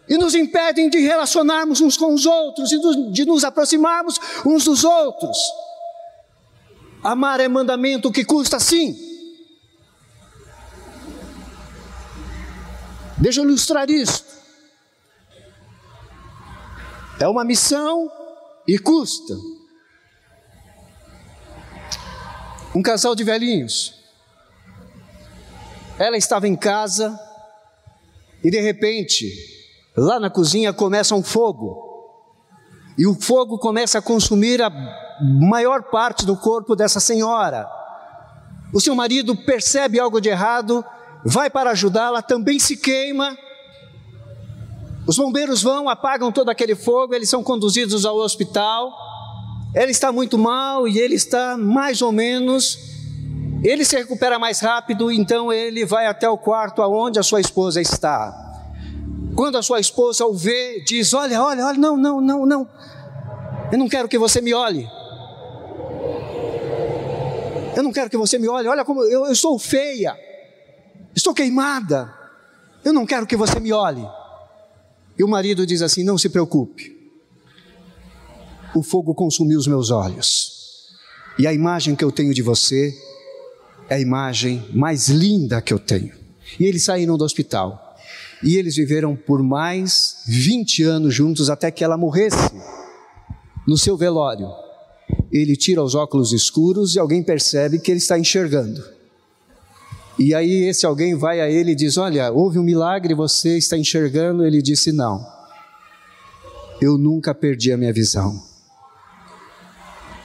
e 0.07 0.17
nos 0.17 0.33
impedem 0.33 0.89
de 0.89 0.99
relacionarmos 0.99 1.81
uns 1.81 1.97
com 1.97 2.13
os 2.13 2.25
outros 2.25 2.71
e 2.71 2.79
de 3.11 3.25
nos 3.25 3.43
aproximarmos 3.43 4.17
uns 4.45 4.63
dos 4.63 4.85
outros. 4.85 5.37
Amar 7.03 7.41
é 7.41 7.47
mandamento 7.49 8.11
que 8.11 8.23
custa 8.23 8.59
sim. 8.59 8.97
Deixa 13.17 13.41
eu 13.41 13.43
ilustrar 13.43 13.89
isso. 13.89 14.28
É 17.19 17.27
uma 17.27 17.43
missão 17.43 18.09
e 18.67 18.79
custa. 18.79 19.35
Um 22.73 22.81
casal 22.81 23.13
de 23.13 23.23
velhinhos. 23.23 23.93
Ela 25.97 26.15
estava 26.17 26.47
em 26.47 26.55
casa 26.55 27.19
e 28.43 28.49
de 28.49 28.61
repente, 28.61 29.29
lá 29.97 30.19
na 30.19 30.29
cozinha 30.29 30.71
começa 30.71 31.13
um 31.13 31.21
fogo. 31.23 31.87
E 32.97 33.05
o 33.05 33.15
fogo 33.19 33.57
começa 33.57 33.99
a 33.99 34.01
consumir 34.01 34.61
a 34.61 34.69
maior 35.21 35.83
parte 35.83 36.25
do 36.25 36.37
corpo 36.37 36.75
dessa 36.75 36.99
senhora. 36.99 37.69
O 38.73 38.79
seu 38.79 38.95
marido 38.95 39.35
percebe 39.35 39.99
algo 39.99 40.21
de 40.21 40.29
errado, 40.29 40.85
vai 41.25 41.49
para 41.49 41.71
ajudá-la, 41.71 42.21
também 42.21 42.59
se 42.59 42.77
queima. 42.77 43.37
Os 45.09 45.17
bombeiros 45.17 45.63
vão, 45.63 45.89
apagam 45.89 46.31
todo 46.31 46.49
aquele 46.49 46.75
fogo, 46.75 47.15
eles 47.15 47.27
são 47.27 47.41
conduzidos 47.43 48.05
ao 48.05 48.17
hospital. 48.17 48.95
Ela 49.73 49.89
está 49.89 50.11
muito 50.11 50.37
mal 50.37 50.87
e 50.87 50.99
ele 50.99 51.15
está 51.15 51.57
mais 51.57 51.99
ou 52.03 52.11
menos. 52.11 52.77
Ele 53.63 53.83
se 53.83 53.97
recupera 53.97 54.37
mais 54.37 54.59
rápido, 54.59 55.11
então 55.11 55.51
ele 55.51 55.83
vai 55.83 56.05
até 56.05 56.29
o 56.29 56.37
quarto 56.37 56.83
aonde 56.83 57.17
a 57.17 57.23
sua 57.23 57.41
esposa 57.41 57.81
está. 57.81 58.61
Quando 59.35 59.57
a 59.57 59.63
sua 59.63 59.79
esposa 59.79 60.27
o 60.27 60.33
vê, 60.35 60.83
diz: 60.85 61.11
Olha, 61.11 61.41
olha, 61.41 61.65
olha, 61.65 61.79
não, 61.79 61.97
não, 61.97 62.21
não, 62.21 62.45
não. 62.45 62.69
Eu 63.71 63.79
não 63.79 63.89
quero 63.89 64.07
que 64.07 64.19
você 64.19 64.39
me 64.41 64.53
olhe. 64.53 64.87
Eu 67.75 67.81
não 67.81 67.91
quero 67.91 68.11
que 68.11 68.17
você 68.17 68.37
me 68.37 68.47
olhe. 68.47 68.67
Olha 68.67 68.85
como 68.85 69.03
eu, 69.05 69.25
eu 69.25 69.57
feia. 69.57 70.15
Estou 71.15 71.33
queimada. 71.33 72.13
Eu 72.85 72.93
não 72.93 73.07
quero 73.07 73.25
que 73.25 73.35
você 73.35 73.59
me 73.59 73.73
olhe. 73.73 74.07
E 75.19 75.23
o 75.23 75.27
marido 75.27 75.65
diz 75.65 75.81
assim: 75.81 76.03
Não 76.03 76.17
se 76.17 76.29
preocupe. 76.29 76.97
O 78.73 78.81
fogo 78.81 79.13
consumiu 79.13 79.59
os 79.59 79.67
meus 79.67 79.91
olhos. 79.91 80.87
E 81.37 81.45
a 81.45 81.53
imagem 81.53 81.95
que 81.95 82.03
eu 82.03 82.11
tenho 82.11 82.33
de 82.33 82.41
você 82.41 82.95
é 83.89 83.95
a 83.95 83.99
imagem 83.99 84.65
mais 84.73 85.09
linda 85.09 85.61
que 85.61 85.73
eu 85.73 85.79
tenho. 85.79 86.13
E 86.57 86.63
eles 86.63 86.85
saíram 86.85 87.17
do 87.17 87.25
hospital. 87.25 87.97
E 88.41 88.55
eles 88.55 88.77
viveram 88.77 89.15
por 89.15 89.43
mais 89.43 90.23
20 90.25 90.83
anos 90.83 91.13
juntos 91.13 91.49
até 91.49 91.69
que 91.69 91.83
ela 91.83 91.97
morresse 91.97 92.37
no 93.67 93.77
seu 93.77 93.97
velório 93.97 94.47
ele 95.31 95.55
tira 95.55 95.83
os 95.83 95.95
óculos 95.95 96.33
escuros 96.33 96.95
e 96.95 96.99
alguém 96.99 97.21
percebe 97.21 97.79
que 97.79 97.91
ele 97.91 97.99
está 97.99 98.17
enxergando. 98.17 98.83
E 100.19 100.35
aí 100.35 100.67
esse 100.67 100.85
alguém 100.85 101.15
vai 101.15 101.39
a 101.39 101.49
ele 101.49 101.71
e 101.71 101.75
diz: 101.75 101.97
Olha, 101.97 102.31
houve 102.31 102.59
um 102.59 102.63
milagre, 102.63 103.13
você 103.13 103.57
está 103.57 103.77
enxergando? 103.77 104.45
Ele 104.45 104.61
disse: 104.61 104.91
Não. 104.91 105.25
Eu 106.81 106.97
nunca 106.97 107.33
perdi 107.33 107.71
a 107.71 107.77
minha 107.77 107.93
visão. 107.93 108.41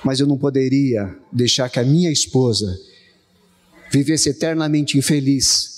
Mas 0.05 0.21
eu 0.21 0.27
não 0.27 0.37
poderia 0.37 1.17
deixar 1.33 1.69
que 1.69 1.81
a 1.81 1.85
minha 1.85 2.11
esposa 2.11 2.79
vivesse 3.91 4.29
eternamente 4.29 4.99
infeliz, 4.99 5.71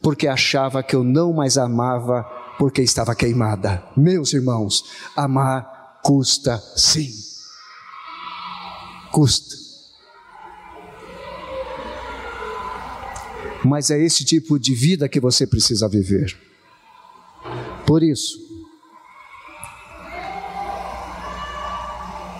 porque 0.00 0.26
achava 0.26 0.82
que 0.82 0.96
eu 0.96 1.04
não 1.04 1.32
mais 1.32 1.56
amava 1.56 2.24
porque 2.58 2.82
estava 2.82 3.14
queimada. 3.14 3.82
Meus 3.96 4.32
irmãos, 4.32 4.84
amar 5.14 6.00
custa 6.02 6.58
sim 6.76 7.32
custa. 9.12 9.61
Mas 13.64 13.90
é 13.90 14.02
esse 14.02 14.24
tipo 14.24 14.58
de 14.58 14.74
vida 14.74 15.08
que 15.08 15.20
você 15.20 15.46
precisa 15.46 15.88
viver. 15.88 16.36
Por 17.86 18.02
isso, 18.02 18.38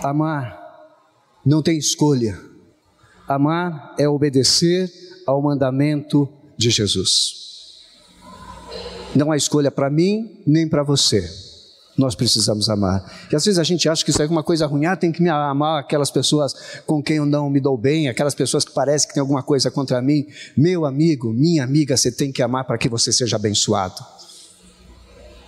amar 0.01 0.61
não 1.45 1.61
tem 1.61 1.77
escolha. 1.77 2.39
Amar 3.27 3.95
é 3.97 4.07
obedecer 4.07 4.91
ao 5.25 5.41
mandamento 5.41 6.27
de 6.57 6.69
Jesus. 6.69 7.43
Não 9.15 9.31
há 9.31 9.37
escolha 9.37 9.71
para 9.71 9.89
mim 9.89 10.41
nem 10.45 10.67
para 10.67 10.83
você 10.83 11.42
nós 11.97 12.15
precisamos 12.15 12.69
amar. 12.69 13.03
E 13.31 13.35
às 13.35 13.45
vezes 13.45 13.59
a 13.59 13.63
gente 13.63 13.87
acha 13.87 14.03
que 14.03 14.11
isso 14.11 14.21
é 14.21 14.23
alguma 14.23 14.43
coisa 14.43 14.65
ruim, 14.65 14.85
ah, 14.85 14.95
tem 14.95 15.11
que 15.11 15.21
me 15.21 15.29
amar 15.29 15.79
aquelas 15.79 16.09
pessoas 16.09 16.81
com 16.85 17.01
quem 17.01 17.17
eu 17.17 17.25
não 17.25 17.49
me 17.49 17.59
dou 17.59 17.77
bem, 17.77 18.09
aquelas 18.09 18.33
pessoas 18.33 18.65
que 18.65 18.73
parece 18.73 19.07
que 19.07 19.13
tem 19.13 19.21
alguma 19.21 19.43
coisa 19.43 19.69
contra 19.69 20.01
mim. 20.01 20.25
Meu 20.57 20.85
amigo, 20.85 21.31
minha 21.31 21.63
amiga, 21.63 21.95
você 21.95 22.11
tem 22.11 22.31
que 22.31 22.41
amar 22.41 22.65
para 22.65 22.77
que 22.77 22.89
você 22.89 23.11
seja 23.11 23.35
abençoado. 23.35 24.03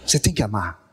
Você 0.05 0.19
tem 0.19 0.33
que 0.33 0.43
amar. 0.43 0.85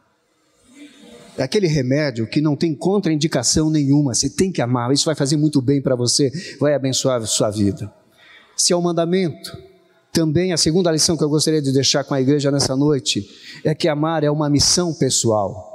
É 1.36 1.42
aquele 1.42 1.66
remédio 1.66 2.26
que 2.26 2.40
não 2.40 2.54
tem 2.54 2.74
contraindicação 2.74 3.70
nenhuma, 3.70 4.14
você 4.14 4.28
tem 4.28 4.52
que 4.52 4.60
amar, 4.60 4.92
isso 4.92 5.06
vai 5.06 5.14
fazer 5.14 5.36
muito 5.36 5.62
bem 5.62 5.80
para 5.80 5.96
você, 5.96 6.30
vai 6.60 6.74
abençoar 6.74 7.22
a 7.22 7.26
sua 7.26 7.50
vida. 7.50 7.92
Se 8.56 8.72
é 8.72 8.76
um 8.76 8.82
mandamento, 8.82 9.56
também 10.12 10.52
a 10.52 10.58
segunda 10.58 10.92
lição 10.92 11.16
que 11.16 11.24
eu 11.24 11.28
gostaria 11.28 11.62
de 11.62 11.72
deixar 11.72 12.04
com 12.04 12.12
a 12.12 12.20
igreja 12.20 12.50
nessa 12.50 12.76
noite 12.76 13.26
é 13.64 13.74
que 13.74 13.88
amar 13.88 14.22
é 14.22 14.30
uma 14.30 14.50
missão 14.50 14.92
pessoal. 14.92 15.72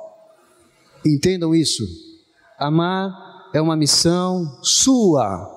Entendam 1.04 1.56
isso. 1.56 1.84
Amar 2.60 3.50
é 3.52 3.60
uma 3.60 3.76
missão 3.76 4.60
sua. 4.62 5.56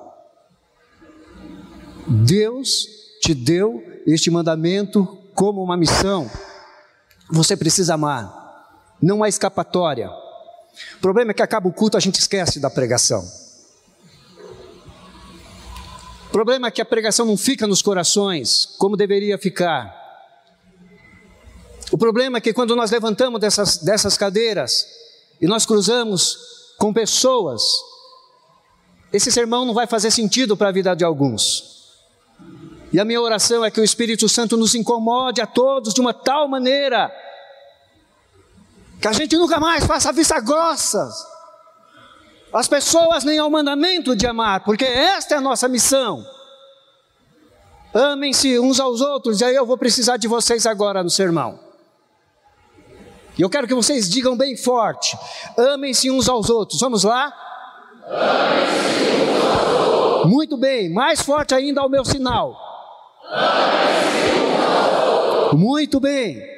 Deus 2.07 2.87
te 3.21 3.35
deu 3.35 3.83
este 4.07 4.31
mandamento 4.31 5.05
como 5.35 5.63
uma 5.63 5.77
missão. 5.77 6.29
Você 7.29 7.55
precisa 7.55 7.93
amar. 7.93 8.33
Não 8.99 9.21
há 9.21 9.29
escapatória. 9.29 10.09
O 10.97 11.01
problema 11.01 11.31
é 11.31 11.33
que 11.35 11.43
acaba 11.43 11.69
o 11.69 11.73
culto, 11.73 11.97
a 11.97 11.99
gente 11.99 12.19
esquece 12.19 12.59
da 12.59 12.69
pregação. 12.69 13.23
O 16.31 16.39
problema 16.41 16.69
é 16.69 16.71
que 16.71 16.81
a 16.81 16.85
pregação 16.85 17.25
não 17.25 17.35
fica 17.35 17.67
nos 17.67 17.81
corações 17.81 18.69
como 18.77 18.95
deveria 18.95 19.37
ficar. 19.37 19.93
O 21.91 21.97
problema 21.97 22.37
é 22.37 22.41
que 22.41 22.53
quando 22.53 22.73
nós 22.73 22.89
levantamos 22.89 23.41
dessas, 23.41 23.79
dessas 23.79 24.15
cadeiras 24.15 24.87
e 25.41 25.45
nós 25.45 25.65
cruzamos 25.65 26.37
com 26.77 26.93
pessoas, 26.93 27.61
esse 29.11 29.29
sermão 29.29 29.65
não 29.65 29.73
vai 29.73 29.85
fazer 29.87 30.09
sentido 30.09 30.55
para 30.55 30.69
a 30.69 30.71
vida 30.71 30.95
de 30.95 31.03
alguns. 31.03 31.99
E 32.93 32.99
a 33.01 33.03
minha 33.03 33.19
oração 33.19 33.65
é 33.65 33.69
que 33.69 33.81
o 33.81 33.83
Espírito 33.83 34.29
Santo 34.29 34.55
nos 34.55 34.73
incomode 34.73 35.41
a 35.41 35.45
todos 35.45 35.93
de 35.93 35.99
uma 35.99 36.13
tal 36.13 36.47
maneira 36.47 37.13
que 39.01 39.07
a 39.09 39.11
gente 39.11 39.35
nunca 39.35 39.59
mais 39.59 39.85
faça 39.85 40.13
vista 40.13 40.39
grossas 40.39 41.30
as 42.53 42.67
pessoas 42.67 43.23
nem 43.23 43.39
ao 43.39 43.49
mandamento 43.49 44.15
de 44.15 44.27
amar, 44.27 44.63
porque 44.63 44.85
esta 44.85 45.35
é 45.35 45.37
a 45.37 45.41
nossa 45.41 45.67
missão. 45.67 46.25
Amem-se 47.93 48.59
uns 48.59 48.79
aos 48.79 49.01
outros, 49.01 49.41
e 49.41 49.45
aí 49.45 49.55
eu 49.55 49.65
vou 49.65 49.77
precisar 49.77 50.17
de 50.17 50.27
vocês 50.27 50.65
agora 50.65 51.03
no 51.03 51.09
sermão. 51.09 51.59
E 53.37 53.41
eu 53.41 53.49
quero 53.49 53.67
que 53.67 53.73
vocês 53.73 54.09
digam 54.09 54.37
bem 54.37 54.55
forte: 54.55 55.17
amem-se 55.57 56.11
uns 56.11 56.27
aos 56.27 56.49
outros. 56.49 56.79
Vamos 56.79 57.03
lá? 57.03 57.33
Amem-se 58.07 59.13
uns 59.13 59.45
aos 59.45 59.87
outros. 59.87 60.31
Muito 60.31 60.57
bem, 60.57 60.93
mais 60.93 61.21
forte 61.21 61.55
ainda 61.55 61.81
ao 61.81 61.89
meu 61.89 62.05
sinal. 62.05 62.55
Amem-se 63.29 64.41
uns 64.41 64.65
aos 64.65 65.05
outros. 65.05 65.59
Muito 65.59 65.99
bem. 65.99 66.51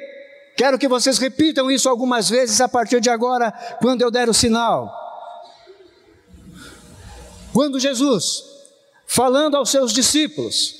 Quero 0.56 0.78
que 0.78 0.86
vocês 0.86 1.18
repitam 1.18 1.68
isso 1.68 1.88
algumas 1.88 2.28
vezes 2.28 2.60
a 2.60 2.68
partir 2.68 3.00
de 3.00 3.10
agora, 3.10 3.52
quando 3.80 4.02
eu 4.02 4.10
der 4.10 4.28
o 4.28 4.34
sinal. 4.34 5.03
Quando 7.54 7.78
Jesus, 7.78 8.44
falando 9.06 9.56
aos 9.56 9.70
seus 9.70 9.92
discípulos 9.92 10.74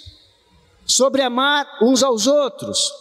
sobre 0.85 1.23
amar 1.23 1.79
uns 1.81 2.03
aos 2.03 2.27
outros, 2.27 2.93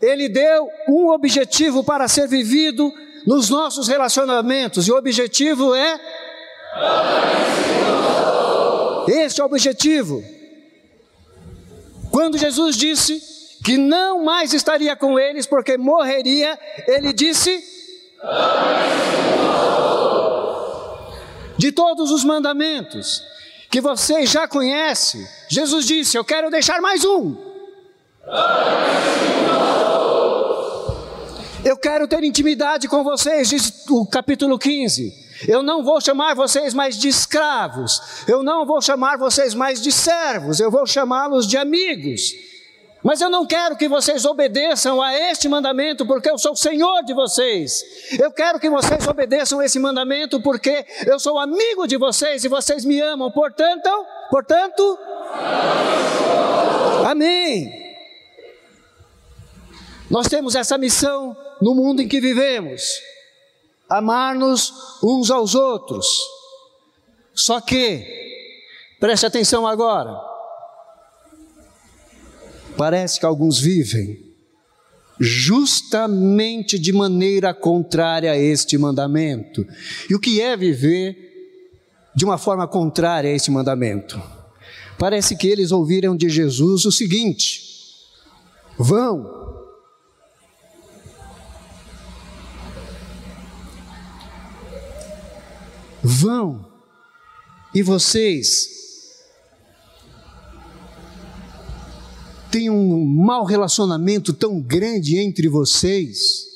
ele 0.00 0.28
deu 0.28 0.68
um 0.88 1.08
objetivo 1.08 1.82
para 1.82 2.06
ser 2.06 2.28
vivido 2.28 2.94
nos 3.26 3.50
nossos 3.50 3.88
relacionamentos, 3.88 4.86
e 4.86 4.92
o 4.92 4.96
objetivo 4.96 5.74
é. 5.74 6.00
Esse 9.08 9.40
é 9.40 9.42
o 9.42 9.46
objetivo. 9.46 10.22
Quando 12.12 12.38
Jesus 12.38 12.76
disse 12.76 13.20
que 13.64 13.76
não 13.76 14.22
mais 14.22 14.52
estaria 14.52 14.94
com 14.94 15.18
eles 15.18 15.44
porque 15.44 15.76
morreria, 15.76 16.56
ele 16.86 17.12
disse: 17.12 17.64
de 21.58 21.72
todos 21.72 22.10
os 22.10 22.24
mandamentos 22.24 23.22
que 23.70 23.80
vocês 23.80 24.30
já 24.30 24.46
conhecem, 24.48 25.26
Jesus 25.50 25.84
disse: 25.84 26.16
Eu 26.16 26.24
quero 26.24 26.50
deixar 26.50 26.80
mais 26.80 27.04
um. 27.04 27.36
Eu 31.64 31.76
quero 31.76 32.06
ter 32.06 32.22
intimidade 32.22 32.88
com 32.88 33.02
vocês, 33.02 33.48
diz 33.48 33.84
o 33.90 34.06
capítulo 34.06 34.58
15. 34.58 35.12
Eu 35.46 35.62
não 35.62 35.84
vou 35.84 36.00
chamar 36.00 36.34
vocês 36.34 36.72
mais 36.72 36.98
de 36.98 37.08
escravos, 37.08 38.00
eu 38.26 38.42
não 38.42 38.64
vou 38.64 38.80
chamar 38.80 39.18
vocês 39.18 39.54
mais 39.54 39.80
de 39.80 39.92
servos, 39.92 40.60
eu 40.60 40.70
vou 40.70 40.86
chamá-los 40.86 41.46
de 41.46 41.56
amigos. 41.56 42.32
Mas 43.02 43.20
eu 43.20 43.30
não 43.30 43.46
quero 43.46 43.76
que 43.76 43.88
vocês 43.88 44.24
obedeçam 44.24 45.00
a 45.00 45.14
este 45.14 45.48
mandamento, 45.48 46.04
porque 46.04 46.28
eu 46.28 46.36
sou 46.36 46.52
o 46.52 46.56
Senhor 46.56 47.04
de 47.04 47.14
vocês. 47.14 47.84
Eu 48.18 48.32
quero 48.32 48.58
que 48.58 48.68
vocês 48.68 49.06
obedeçam 49.06 49.60
a 49.60 49.64
esse 49.64 49.78
mandamento, 49.78 50.40
porque 50.40 50.84
eu 51.06 51.18
sou 51.18 51.38
amigo 51.38 51.86
de 51.86 51.96
vocês 51.96 52.44
e 52.44 52.48
vocês 52.48 52.84
me 52.84 53.00
amam. 53.00 53.30
Portanto, 53.30 53.88
portanto, 54.30 54.98
amém. 57.06 57.72
Nós 60.10 60.26
temos 60.26 60.56
essa 60.56 60.76
missão 60.76 61.36
no 61.62 61.74
mundo 61.74 62.02
em 62.02 62.08
que 62.08 62.20
vivemos: 62.20 63.00
amar-nos 63.88 64.72
uns 65.04 65.30
aos 65.30 65.54
outros. 65.54 66.06
Só 67.32 67.60
que, 67.60 68.04
preste 68.98 69.24
atenção 69.24 69.64
agora, 69.64 70.27
parece 72.78 73.18
que 73.18 73.26
alguns 73.26 73.58
vivem 73.58 74.24
justamente 75.18 76.78
de 76.78 76.92
maneira 76.92 77.52
contrária 77.52 78.30
a 78.30 78.38
este 78.38 78.78
mandamento. 78.78 79.66
E 80.08 80.14
o 80.14 80.20
que 80.20 80.40
é 80.40 80.56
viver 80.56 81.16
de 82.14 82.24
uma 82.24 82.38
forma 82.38 82.68
contrária 82.68 83.28
a 83.28 83.34
este 83.34 83.50
mandamento? 83.50 84.22
Parece 84.96 85.36
que 85.36 85.48
eles 85.48 85.72
ouviram 85.72 86.16
de 86.16 86.28
Jesus 86.28 86.84
o 86.84 86.92
seguinte: 86.92 87.62
vão. 88.78 89.36
Vão, 96.00 96.64
e 97.74 97.82
vocês 97.82 98.77
tem 102.50 102.70
um 102.70 103.04
mau 103.04 103.44
relacionamento 103.44 104.32
tão 104.32 104.60
grande 104.60 105.18
entre 105.18 105.48
vocês, 105.48 106.46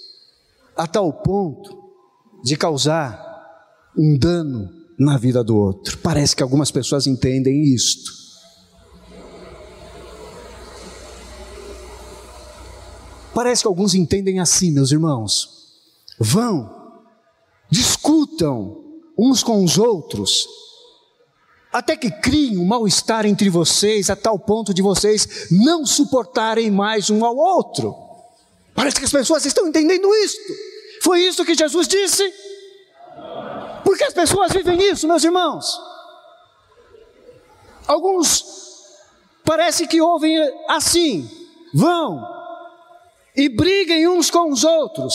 a 0.76 0.86
tal 0.86 1.12
ponto 1.12 1.76
de 2.42 2.56
causar 2.56 3.20
um 3.96 4.16
dano 4.16 4.70
na 4.98 5.18
vida 5.18 5.44
do 5.44 5.56
outro. 5.56 5.98
Parece 5.98 6.34
que 6.34 6.42
algumas 6.42 6.70
pessoas 6.70 7.06
entendem 7.06 7.62
isto. 7.62 8.22
Parece 13.34 13.62
que 13.62 13.68
alguns 13.68 13.94
entendem 13.94 14.40
assim, 14.40 14.70
meus 14.70 14.92
irmãos. 14.92 15.48
Vão, 16.18 16.70
discutam 17.70 18.82
uns 19.18 19.42
com 19.42 19.64
os 19.64 19.78
outros, 19.78 20.46
até 21.72 21.96
que 21.96 22.10
criem 22.10 22.58
um 22.58 22.66
mal-estar 22.66 23.24
entre 23.24 23.48
vocês, 23.48 24.10
a 24.10 24.16
tal 24.16 24.38
ponto 24.38 24.74
de 24.74 24.82
vocês 24.82 25.48
não 25.50 25.86
suportarem 25.86 26.70
mais 26.70 27.08
um 27.08 27.24
ao 27.24 27.34
outro. 27.34 27.96
Parece 28.74 28.96
que 28.96 29.04
as 29.06 29.12
pessoas 29.12 29.44
estão 29.46 29.66
entendendo 29.66 30.14
isto. 30.16 30.52
Foi 31.02 31.20
isso 31.20 31.44
que 31.44 31.54
Jesus 31.54 31.88
disse? 31.88 32.32
Porque 33.84 34.04
as 34.04 34.12
pessoas 34.12 34.52
vivem 34.52 34.90
isso, 34.90 35.08
meus 35.08 35.24
irmãos. 35.24 35.80
Alguns 37.86 38.44
parece 39.44 39.86
que 39.86 40.00
ouvem 40.00 40.38
assim: 40.68 41.28
vão 41.74 42.22
e 43.34 43.48
briguem 43.48 44.06
uns 44.08 44.30
com 44.30 44.50
os 44.50 44.62
outros, 44.62 45.14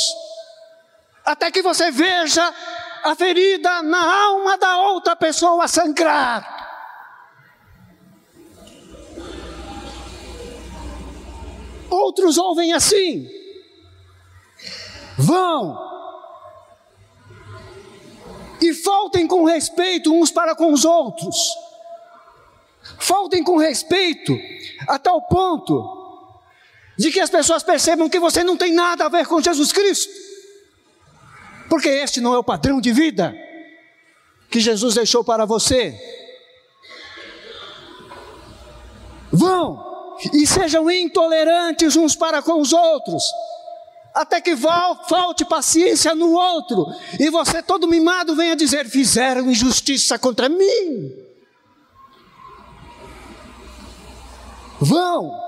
até 1.23 1.51
que 1.51 1.61
você 1.61 1.91
veja 1.91 2.53
a 3.03 3.15
ferida 3.15 3.81
na 3.83 4.25
alma 4.25 4.57
da 4.57 4.77
outra 4.79 5.15
pessoa 5.15 5.67
sangrar. 5.67 6.55
Outros 11.89 12.37
ouvem 12.37 12.73
assim: 12.73 13.29
vão 15.17 15.87
e 18.61 18.73
faltem 18.73 19.27
com 19.27 19.45
respeito 19.45 20.13
uns 20.13 20.31
para 20.31 20.55
com 20.55 20.73
os 20.73 20.83
outros. 20.83 21.35
Faltem 22.99 23.43
com 23.43 23.57
respeito 23.57 24.37
a 24.87 24.97
tal 24.97 25.21
ponto 25.23 25.95
de 26.97 27.11
que 27.11 27.19
as 27.19 27.29
pessoas 27.29 27.61
percebam 27.61 28.09
que 28.09 28.19
você 28.19 28.43
não 28.43 28.57
tem 28.57 28.73
nada 28.73 29.05
a 29.05 29.09
ver 29.09 29.27
com 29.27 29.41
Jesus 29.41 29.71
Cristo 29.71 30.11
porque 31.69 31.89
este 31.89 32.21
não 32.21 32.33
é 32.33 32.37
o 32.37 32.43
padrão 32.43 32.79
de 32.79 32.91
vida 32.91 33.35
que 34.49 34.59
Jesus 34.59 34.95
deixou 34.95 35.23
para 35.23 35.45
você. 35.45 35.95
Vão 39.31 39.85
e 40.33 40.47
sejam 40.47 40.89
intolerantes 40.89 41.95
uns 41.95 42.15
para 42.15 42.41
com 42.41 42.59
os 42.59 42.73
outros, 42.73 43.23
até 44.13 44.41
que 44.41 44.55
falte 44.57 45.45
paciência 45.45 46.15
no 46.15 46.31
outro, 46.31 46.87
e 47.19 47.29
você, 47.29 47.61
todo 47.61 47.87
mimado, 47.87 48.35
venha 48.35 48.55
dizer: 48.55 48.89
fizeram 48.89 49.49
injustiça 49.49 50.17
contra 50.17 50.49
mim. 50.49 51.11
Vão 54.79 55.46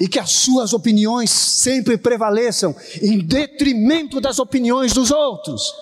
e 0.00 0.06
que 0.06 0.18
as 0.18 0.30
suas 0.30 0.72
opiniões 0.72 1.30
sempre 1.30 1.98
prevaleçam 1.98 2.74
em 3.02 3.18
detrimento 3.18 4.20
das 4.20 4.38
opiniões 4.38 4.92
dos 4.92 5.10
outros. 5.10 5.72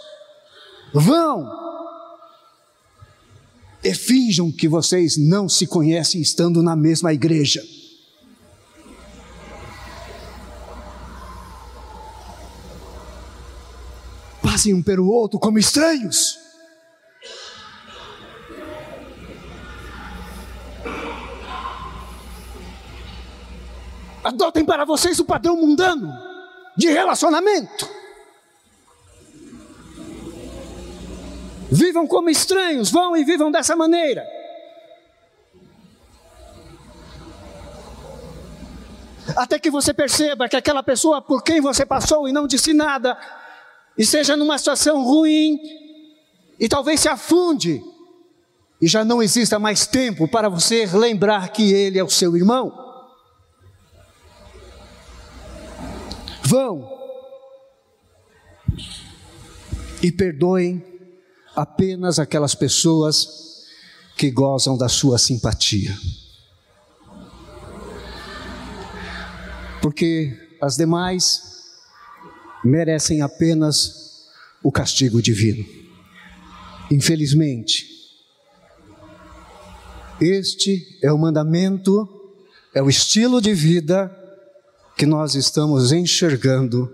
Vão 0.93 1.67
e 3.85 3.95
finjam 3.95 4.51
que 4.51 4.67
vocês 4.69 5.17
não 5.17 5.49
se 5.49 5.67
conhecem 5.67 6.21
estando 6.21 6.63
na 6.63 6.75
mesma 6.75 7.13
igreja. 7.13 7.63
Passem 14.43 14.73
um 14.73 14.83
pelo 14.83 15.07
outro 15.09 15.39
como 15.39 15.59
estranhos. 15.59 16.39
Adotem 24.27 24.65
para 24.65 24.85
vocês 24.85 25.19
o 25.21 25.25
padrão 25.25 25.57
mundano 25.57 26.13
de 26.77 26.89
relacionamento. 26.89 27.89
Vivam 31.71 32.07
como 32.07 32.29
estranhos, 32.29 32.91
vão 32.91 33.17
e 33.17 33.25
vivam 33.25 33.51
dessa 33.51 33.77
maneira. 33.77 34.27
Até 39.37 39.59
que 39.59 39.71
você 39.71 39.93
perceba 39.93 40.49
que 40.49 40.57
aquela 40.57 40.83
pessoa 40.83 41.21
por 41.21 41.43
quem 41.43 41.61
você 41.61 41.85
passou 41.85 42.29
e 42.29 42.33
não 42.33 42.47
disse 42.47 42.73
nada, 42.73 43.19
e 43.97 44.05
seja 44.05 44.37
numa 44.37 44.59
situação 44.59 45.03
ruim, 45.05 45.59
e 46.59 46.69
talvez 46.69 47.01
se 47.01 47.09
afunde, 47.09 47.83
e 48.81 48.87
já 48.87 49.05
não 49.05 49.23
exista 49.23 49.59
mais 49.59 49.87
tempo 49.87 50.29
para 50.29 50.49
você 50.49 50.87
lembrar 50.87 51.49
que 51.49 51.73
ele 51.73 51.99
é 51.99 52.05
o 52.05 52.11
seu 52.11 52.37
irmão. 52.37 52.86
Vão 56.49 56.89
e 60.01 60.13
perdoem 60.13 60.81
apenas 61.57 62.21
aquelas 62.21 62.55
pessoas 62.55 63.65
que 64.17 64.31
gozam 64.31 64.79
da 64.79 64.89
sua 64.89 65.19
simpatia. 65.19 65.99
Porque 69.83 70.39
as 70.63 70.77
demais 70.77 71.65
merecem 72.63 73.23
apenas 73.23 74.29
o 74.63 74.71
castigo 74.71 75.21
divino. 75.21 75.67
Infelizmente, 76.93 77.89
este 80.21 80.97
é 81.03 81.13
o 81.13 81.19
mandamento, 81.19 82.09
é 82.73 82.81
o 82.81 82.89
estilo 82.89 83.43
de 83.43 83.53
vida 83.53 84.26
que 84.97 85.05
nós 85.05 85.35
estamos 85.35 85.93
enxergando 85.93 86.91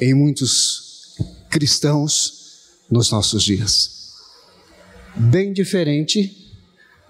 em 0.00 0.14
muitos 0.14 1.16
cristãos 1.50 2.78
nos 2.88 3.10
nossos 3.10 3.42
dias. 3.42 4.12
Bem 5.16 5.52
diferente 5.52 6.54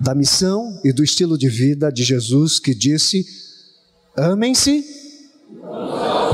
da 0.01 0.15
missão 0.15 0.81
e 0.83 0.93
do 0.93 1.05
estilo 1.05 1.37
de 1.37 1.49
vida 1.49 1.93
de 1.93 2.03
Jesus 2.03 2.59
que 2.59 2.75
disse: 2.75 3.25
amem-se 4.17 4.85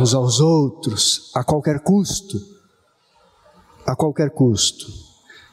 uns 0.00 0.14
aos 0.14 0.38
outros 0.38 1.30
a 1.34 1.42
qualquer 1.42 1.80
custo. 1.80 2.40
A 3.84 3.96
qualquer 3.96 4.30
custo. 4.30 4.86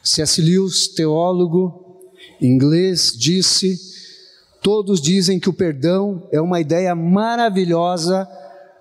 C.S. 0.04 0.40
Lewis, 0.40 0.88
teólogo 0.88 2.00
inglês, 2.40 3.12
disse 3.16 3.78
Todos 4.66 5.00
dizem 5.00 5.38
que 5.38 5.48
o 5.48 5.52
perdão 5.52 6.26
é 6.32 6.40
uma 6.40 6.60
ideia 6.60 6.92
maravilhosa 6.92 8.28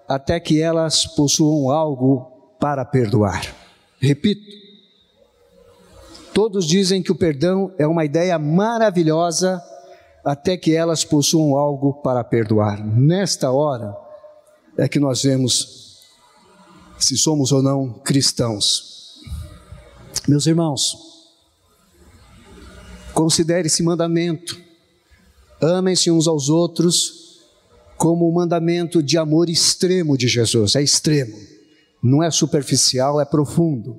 até 0.07 0.39
que 0.39 0.59
elas 0.59 1.05
possuam 1.05 1.69
algo 1.69 2.25
para 2.59 2.83
perdoar. 2.83 3.55
Repito, 3.99 4.51
todos 6.33 6.65
dizem 6.65 7.03
que 7.03 7.11
o 7.11 7.15
perdão 7.15 7.71
é 7.77 7.85
uma 7.85 8.03
ideia 8.03 8.39
maravilhosa 8.39 9.61
até 10.25 10.57
que 10.57 10.73
elas 10.73 11.05
possuam 11.05 11.55
algo 11.55 11.93
para 12.01 12.23
perdoar. 12.23 12.83
Nesta 12.83 13.51
hora 13.51 13.95
é 14.75 14.87
que 14.87 14.97
nós 14.97 15.21
vemos 15.21 15.99
se 16.97 17.15
somos 17.15 17.51
ou 17.51 17.61
não 17.61 17.93
cristãos. 17.93 19.21
Meus 20.27 20.47
irmãos, 20.47 20.97
considere 23.13 23.67
esse 23.67 23.83
mandamento: 23.83 24.64
amem-se 25.65 26.11
uns 26.11 26.27
aos 26.27 26.49
outros 26.49 27.39
como 27.97 28.27
o 28.27 28.33
mandamento 28.33 29.01
de 29.01 29.17
amor 29.17 29.49
extremo 29.49 30.17
de 30.17 30.27
Jesus, 30.27 30.75
é 30.75 30.83
extremo, 30.83 31.35
não 32.03 32.21
é 32.21 32.29
superficial, 32.29 33.19
é 33.19 33.25
profundo. 33.25 33.97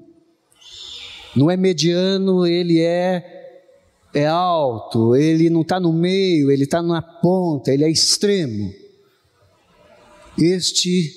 Não 1.34 1.50
é 1.50 1.56
mediano, 1.56 2.46
ele 2.46 2.80
é 2.80 3.32
é 4.14 4.26
alto, 4.26 5.14
ele 5.14 5.50
não 5.50 5.60
está 5.60 5.78
no 5.78 5.92
meio, 5.92 6.50
ele 6.50 6.64
está 6.64 6.80
na 6.80 7.02
ponta, 7.02 7.70
ele 7.70 7.84
é 7.84 7.90
extremo. 7.90 8.72
Este 10.38 11.12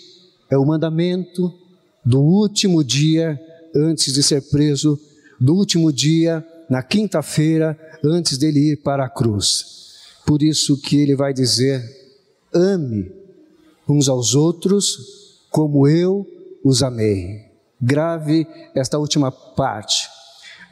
é 0.50 0.58
o 0.58 0.66
mandamento 0.66 1.54
do 2.04 2.20
último 2.20 2.84
dia 2.84 3.40
antes 3.74 4.14
de 4.14 4.22
ser 4.22 4.42
preso, 4.50 5.00
do 5.40 5.56
último 5.56 5.94
dia, 5.94 6.46
na 6.70 6.84
quinta-feira, 6.84 7.80
antes 8.04 8.38
dele 8.38 8.74
ir 8.74 8.78
para 8.78 9.06
a 9.06 9.10
cruz. 9.10 9.89
Por 10.30 10.44
isso 10.44 10.80
que 10.80 10.96
ele 10.96 11.16
vai 11.16 11.34
dizer: 11.34 11.84
ame 12.54 13.12
uns 13.88 14.08
aos 14.08 14.36
outros 14.36 15.40
como 15.50 15.88
eu 15.88 16.24
os 16.64 16.84
amei. 16.84 17.50
Grave 17.82 18.46
esta 18.76 19.00
última 19.00 19.32
parte. 19.32 20.08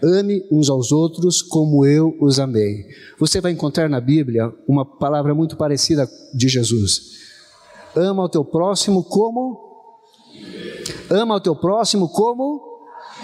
Ame 0.03 0.45
uns 0.51 0.69
aos 0.69 0.91
outros 0.91 1.41
como 1.41 1.83
eu 1.83 2.15
os 2.21 2.39
amei. 2.39 2.85
Você 3.17 3.41
vai 3.41 3.51
encontrar 3.51 3.89
na 3.89 3.99
Bíblia 3.99 4.53
uma 4.67 4.85
palavra 4.85 5.33
muito 5.33 5.57
parecida 5.57 6.07
de 6.35 6.47
Jesus. 6.47 7.17
Ama 7.95 8.25
o 8.25 8.29
teu 8.29 8.45
próximo 8.45 9.03
como 9.03 9.65
Ama 11.09 11.33
o 11.33 11.41
teu 11.41 11.55
próximo 11.55 12.07
como 12.09 12.61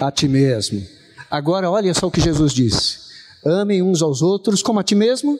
a 0.00 0.10
ti 0.10 0.26
mesmo. 0.26 0.84
Agora 1.30 1.70
olha 1.70 1.94
só 1.94 2.08
o 2.08 2.10
que 2.10 2.20
Jesus 2.20 2.52
disse: 2.52 2.98
Amem 3.46 3.82
uns 3.82 4.02
aos 4.02 4.20
outros 4.20 4.64
como 4.64 4.80
a 4.80 4.82
ti 4.82 4.96
mesmo, 4.96 5.38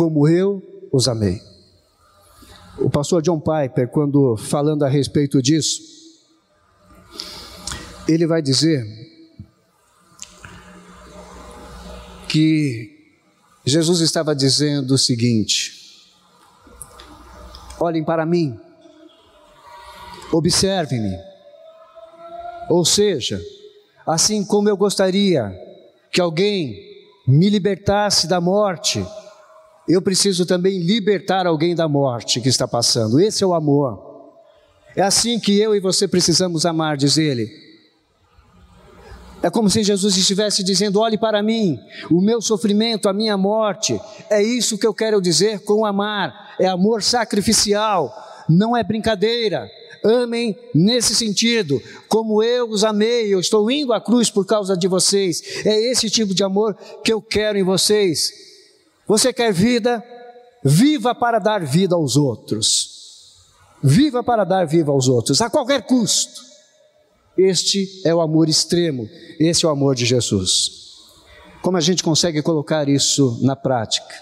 como 0.00 0.26
eu 0.26 0.62
os 0.90 1.06
amei. 1.08 1.42
O 2.78 2.88
pastor 2.88 3.20
John 3.20 3.38
Piper, 3.38 3.86
quando 3.86 4.34
falando 4.34 4.82
a 4.82 4.88
respeito 4.88 5.42
disso, 5.42 5.82
ele 8.08 8.26
vai 8.26 8.40
dizer 8.40 8.82
que 12.30 13.20
Jesus 13.62 14.00
estava 14.00 14.34
dizendo 14.34 14.94
o 14.94 14.96
seguinte: 14.96 16.08
olhem 17.78 18.02
para 18.02 18.24
mim, 18.24 18.58
observem-me. 20.32 21.14
Ou 22.70 22.86
seja, 22.86 23.38
assim 24.06 24.46
como 24.46 24.66
eu 24.66 24.78
gostaria 24.78 25.54
que 26.10 26.22
alguém 26.22 26.88
me 27.28 27.50
libertasse 27.50 28.26
da 28.26 28.40
morte, 28.40 29.04
eu 29.92 30.02
preciso 30.02 30.46
também 30.46 30.78
libertar 30.78 31.46
alguém 31.46 31.74
da 31.74 31.88
morte 31.88 32.40
que 32.40 32.48
está 32.48 32.66
passando. 32.66 33.20
Esse 33.20 33.42
é 33.42 33.46
o 33.46 33.54
amor. 33.54 34.10
É 34.94 35.02
assim 35.02 35.38
que 35.38 35.58
eu 35.58 35.74
e 35.74 35.80
você 35.80 36.06
precisamos 36.06 36.66
amar, 36.66 36.96
diz 36.96 37.16
ele. 37.16 37.48
É 39.42 39.48
como 39.48 39.70
se 39.70 39.82
Jesus 39.82 40.16
estivesse 40.16 40.62
dizendo: 40.62 41.00
olhe 41.00 41.16
para 41.16 41.42
mim, 41.42 41.78
o 42.10 42.20
meu 42.20 42.40
sofrimento, 42.40 43.08
a 43.08 43.12
minha 43.12 43.36
morte. 43.36 43.98
É 44.28 44.42
isso 44.42 44.76
que 44.76 44.86
eu 44.86 44.92
quero 44.92 45.20
dizer 45.20 45.60
com 45.60 45.84
amar. 45.84 46.54
É 46.58 46.66
amor 46.66 47.02
sacrificial, 47.02 48.14
não 48.48 48.76
é 48.76 48.82
brincadeira. 48.82 49.68
Amem 50.02 50.58
nesse 50.74 51.14
sentido, 51.14 51.80
como 52.08 52.42
eu 52.42 52.70
os 52.70 52.84
amei, 52.84 53.32
eu 53.32 53.38
estou 53.38 53.70
indo 53.70 53.92
à 53.92 54.00
cruz 54.00 54.30
por 54.30 54.46
causa 54.46 54.74
de 54.74 54.88
vocês. 54.88 55.42
É 55.64 55.90
esse 55.90 56.08
tipo 56.08 56.34
de 56.34 56.42
amor 56.42 56.74
que 57.04 57.12
eu 57.12 57.20
quero 57.20 57.58
em 57.58 57.62
vocês. 57.62 58.49
Você 59.10 59.32
quer 59.32 59.52
vida? 59.52 60.04
Viva 60.64 61.12
para 61.16 61.40
dar 61.40 61.64
vida 61.64 61.96
aos 61.96 62.16
outros. 62.16 63.34
Viva 63.82 64.22
para 64.22 64.44
dar 64.44 64.64
vida 64.64 64.92
aos 64.92 65.08
outros, 65.08 65.40
a 65.42 65.50
qualquer 65.50 65.82
custo. 65.82 66.40
Este 67.36 68.02
é 68.04 68.14
o 68.14 68.20
amor 68.20 68.48
extremo, 68.48 69.08
esse 69.40 69.64
é 69.64 69.68
o 69.68 69.72
amor 69.72 69.96
de 69.96 70.06
Jesus. 70.06 70.70
Como 71.60 71.76
a 71.76 71.80
gente 71.80 72.04
consegue 72.04 72.40
colocar 72.40 72.88
isso 72.88 73.36
na 73.42 73.56
prática? 73.56 74.14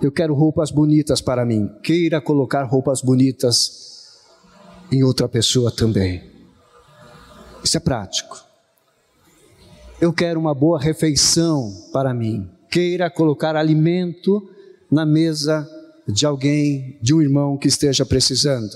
Eu 0.00 0.10
quero 0.10 0.32
roupas 0.32 0.70
bonitas 0.70 1.20
para 1.20 1.44
mim. 1.44 1.68
Queira 1.82 2.22
colocar 2.22 2.62
roupas 2.62 3.02
bonitas 3.02 4.18
em 4.90 5.04
outra 5.04 5.28
pessoa 5.28 5.70
também. 5.70 6.24
Isso 7.62 7.76
é 7.76 7.80
prático. 7.80 8.42
Eu 10.00 10.10
quero 10.10 10.40
uma 10.40 10.54
boa 10.54 10.80
refeição 10.80 11.70
para 11.92 12.14
mim. 12.14 12.50
Queira 12.72 13.10
colocar 13.10 13.54
alimento 13.54 14.48
na 14.90 15.04
mesa 15.04 15.68
de 16.08 16.24
alguém, 16.24 16.98
de 17.02 17.12
um 17.12 17.20
irmão 17.20 17.58
que 17.58 17.68
esteja 17.68 18.06
precisando. 18.06 18.74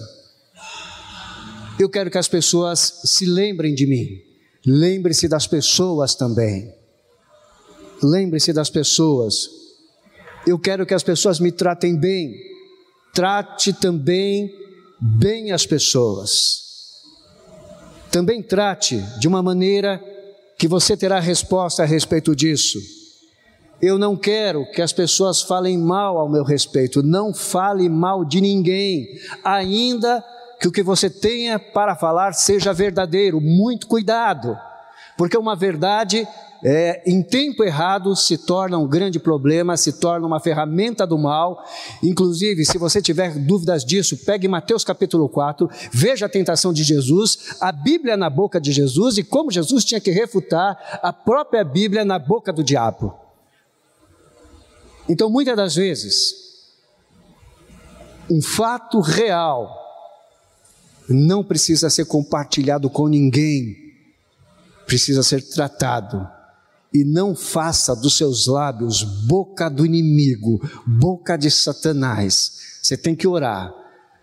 Eu 1.81 1.89
quero 1.89 2.11
que 2.11 2.19
as 2.19 2.29
pessoas 2.29 3.01
se 3.05 3.25
lembrem 3.25 3.75
de 3.75 3.87
mim. 3.87 4.21
Lembre-se 4.67 5.27
das 5.27 5.47
pessoas 5.47 6.15
também. 6.15 6.75
Lembre-se 8.03 8.53
das 8.53 8.69
pessoas. 8.69 9.49
Eu 10.47 10.59
quero 10.59 10.85
que 10.85 10.93
as 10.93 11.03
pessoas 11.03 11.41
me 11.41 11.51
tratem 11.51 11.97
bem. 11.97 12.35
Trate 13.15 13.73
também 13.73 14.55
bem 15.01 15.53
as 15.53 15.65
pessoas. 15.65 16.67
Também 18.11 18.43
trate 18.43 19.03
de 19.19 19.27
uma 19.27 19.43
maneira 19.43 20.03
que 20.59 20.69
você 20.69 20.99
terá 20.99 21.19
resposta 21.19 21.83
a 21.83 21.87
respeito 21.87 22.37
disso. 22.37 22.79
Eu 23.81 23.99
não 23.99 24.17
quero 24.17 24.65
que 24.73 24.81
as 24.81 24.93
pessoas 24.93 25.43
falem 25.43 25.77
mal 25.77 26.17
ao 26.17 26.29
meu 26.29 26.43
respeito, 26.43 27.03
não 27.03 27.35
fale 27.35 27.89
mal 27.89 28.25
de 28.25 28.41
ninguém, 28.41 29.07
ainda 29.45 30.25
que 30.59 30.67
o 30.67 30.73
que 30.73 30.83
você 30.83 31.11
tenha 31.11 31.59
para 31.59 31.95
falar 31.95 32.33
seja 32.33 32.73
verdadeiro. 32.73 33.39
Muito 33.39 33.87
cuidado, 33.87 34.57
porque 35.19 35.37
uma 35.37 35.55
verdade 35.55 36.27
é, 36.65 37.03
em 37.07 37.23
tempo 37.23 37.63
errado 37.63 38.17
se 38.17 38.39
torna 38.39 38.79
um 38.79 38.89
grande 38.89 39.19
problema, 39.19 39.77
se 39.77 39.93
torna 39.93 40.27
uma 40.27 40.41
ferramenta 40.41 41.07
do 41.07 41.19
mal. 41.19 41.63
Inclusive, 42.03 42.65
se 42.65 42.79
você 42.79 43.03
tiver 43.03 43.39
dúvidas 43.39 43.85
disso, 43.85 44.17
pegue 44.25 44.49
Mateus 44.49 44.85
capítulo 44.85 45.29
4, 45.29 45.69
veja 45.93 46.25
a 46.25 46.31
tentação 46.31 46.73
de 46.73 46.83
Jesus, 46.83 47.57
a 47.61 47.71
Bíblia 47.71 48.17
na 48.17 48.31
boca 48.31 48.59
de 48.59 48.73
Jesus 48.73 49.19
e 49.19 49.23
como 49.23 49.51
Jesus 49.51 49.85
tinha 49.85 50.01
que 50.01 50.11
refutar 50.11 50.99
a 51.03 51.13
própria 51.13 51.63
Bíblia 51.63 52.07
na 52.07 52.19
boca 52.19 52.51
do 52.53 52.65
diabo. 52.65 53.26
Então, 55.09 55.31
muitas 55.31 55.57
das 55.57 55.75
vezes, 55.75 56.35
um 58.31 58.43
fato 58.43 59.01
real 59.01 59.85
não 61.09 61.45
precisa 61.45 61.89
ser 61.89 62.07
compartilhado 62.07 62.91
com 62.91 63.07
ninguém, 63.07 63.77
precisa 64.87 65.23
ser 65.23 65.43
tratado 65.43 66.27
e 66.93 67.05
não 67.05 67.37
faça 67.37 67.95
dos 67.95 68.17
seus 68.17 68.47
lábios 68.47 69.03
boca 69.03 69.69
do 69.69 69.85
inimigo, 69.85 70.61
boca 70.87 71.37
de 71.37 71.51
Satanás. 71.51 72.79
Você 72.83 72.97
tem 72.97 73.15
que 73.15 73.27
orar. 73.27 73.73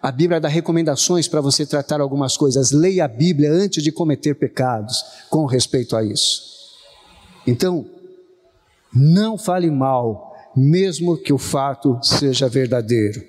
A 0.01 0.11
Bíblia 0.11 0.39
dá 0.39 0.49
recomendações 0.49 1.27
para 1.27 1.39
você 1.39 1.65
tratar 1.65 2.01
algumas 2.01 2.35
coisas. 2.35 2.71
Leia 2.71 3.05
a 3.05 3.07
Bíblia 3.07 3.51
antes 3.51 3.81
de 3.81 3.91
cometer 3.91 4.35
pecados 4.35 5.01
com 5.29 5.45
respeito 5.45 5.95
a 5.95 6.03
isso. 6.03 6.41
Então, 7.47 7.85
não 8.93 9.37
fale 9.37 9.69
mal, 9.69 10.32
mesmo 10.55 11.17
que 11.17 11.33
o 11.33 11.37
fato 11.37 11.99
seja 12.01 12.47
verdadeiro. 12.47 13.23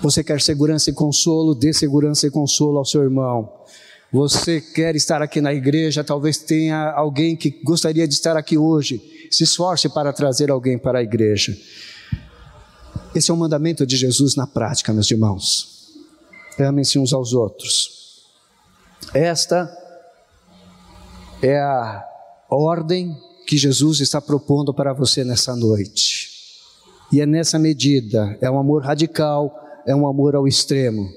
Você 0.00 0.22
quer 0.22 0.40
segurança 0.40 0.90
e 0.90 0.92
consolo? 0.92 1.54
Dê 1.54 1.72
segurança 1.72 2.26
e 2.26 2.30
consolo 2.30 2.78
ao 2.78 2.84
seu 2.84 3.02
irmão. 3.02 3.52
Você 4.12 4.60
quer 4.60 4.96
estar 4.96 5.20
aqui 5.20 5.40
na 5.40 5.52
igreja, 5.52 6.02
talvez 6.02 6.38
tenha 6.38 6.92
alguém 6.92 7.36
que 7.36 7.50
gostaria 7.62 8.06
de 8.06 8.14
estar 8.14 8.36
aqui 8.36 8.56
hoje. 8.56 9.28
Se 9.30 9.44
esforce 9.44 9.88
para 9.88 10.12
trazer 10.12 10.50
alguém 10.50 10.78
para 10.78 11.00
a 11.00 11.02
igreja. 11.02 11.54
Esse 13.14 13.30
é 13.30 13.34
o 13.34 13.36
mandamento 13.36 13.84
de 13.84 13.96
Jesus 13.96 14.36
na 14.36 14.46
prática, 14.46 14.92
meus 14.92 15.10
irmãos. 15.10 15.92
Amem-se 16.58 16.98
uns 16.98 17.12
aos 17.12 17.32
outros. 17.32 18.24
Esta 19.12 19.70
é 21.42 21.58
a 21.58 22.04
ordem 22.50 23.16
que 23.48 23.56
Jesus 23.56 24.00
está 24.00 24.20
propondo 24.20 24.74
para 24.74 24.92
você 24.92 25.24
nessa 25.24 25.56
noite. 25.56 26.28
E 27.10 27.18
é 27.18 27.24
nessa 27.24 27.58
medida, 27.58 28.36
é 28.42 28.50
um 28.50 28.58
amor 28.58 28.84
radical, 28.84 29.58
é 29.86 29.96
um 29.96 30.06
amor 30.06 30.36
ao 30.36 30.46
extremo. 30.46 31.10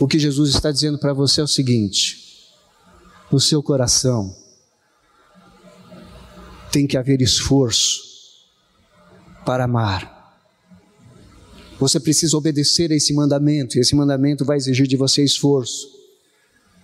O 0.00 0.08
que 0.08 0.18
Jesus 0.18 0.50
está 0.50 0.72
dizendo 0.72 0.98
para 0.98 1.12
você 1.12 1.40
é 1.40 1.44
o 1.44 1.46
seguinte: 1.46 2.50
no 3.30 3.38
seu 3.38 3.62
coração 3.62 4.34
tem 6.72 6.88
que 6.88 6.98
haver 6.98 7.22
esforço 7.22 8.02
para 9.46 9.62
amar. 9.62 10.40
Você 11.78 12.00
precisa 12.00 12.36
obedecer 12.36 12.90
a 12.90 12.96
esse 12.96 13.14
mandamento, 13.14 13.78
e 13.78 13.80
esse 13.80 13.94
mandamento 13.94 14.44
vai 14.44 14.56
exigir 14.56 14.88
de 14.88 14.96
você 14.96 15.22
esforço. 15.22 15.86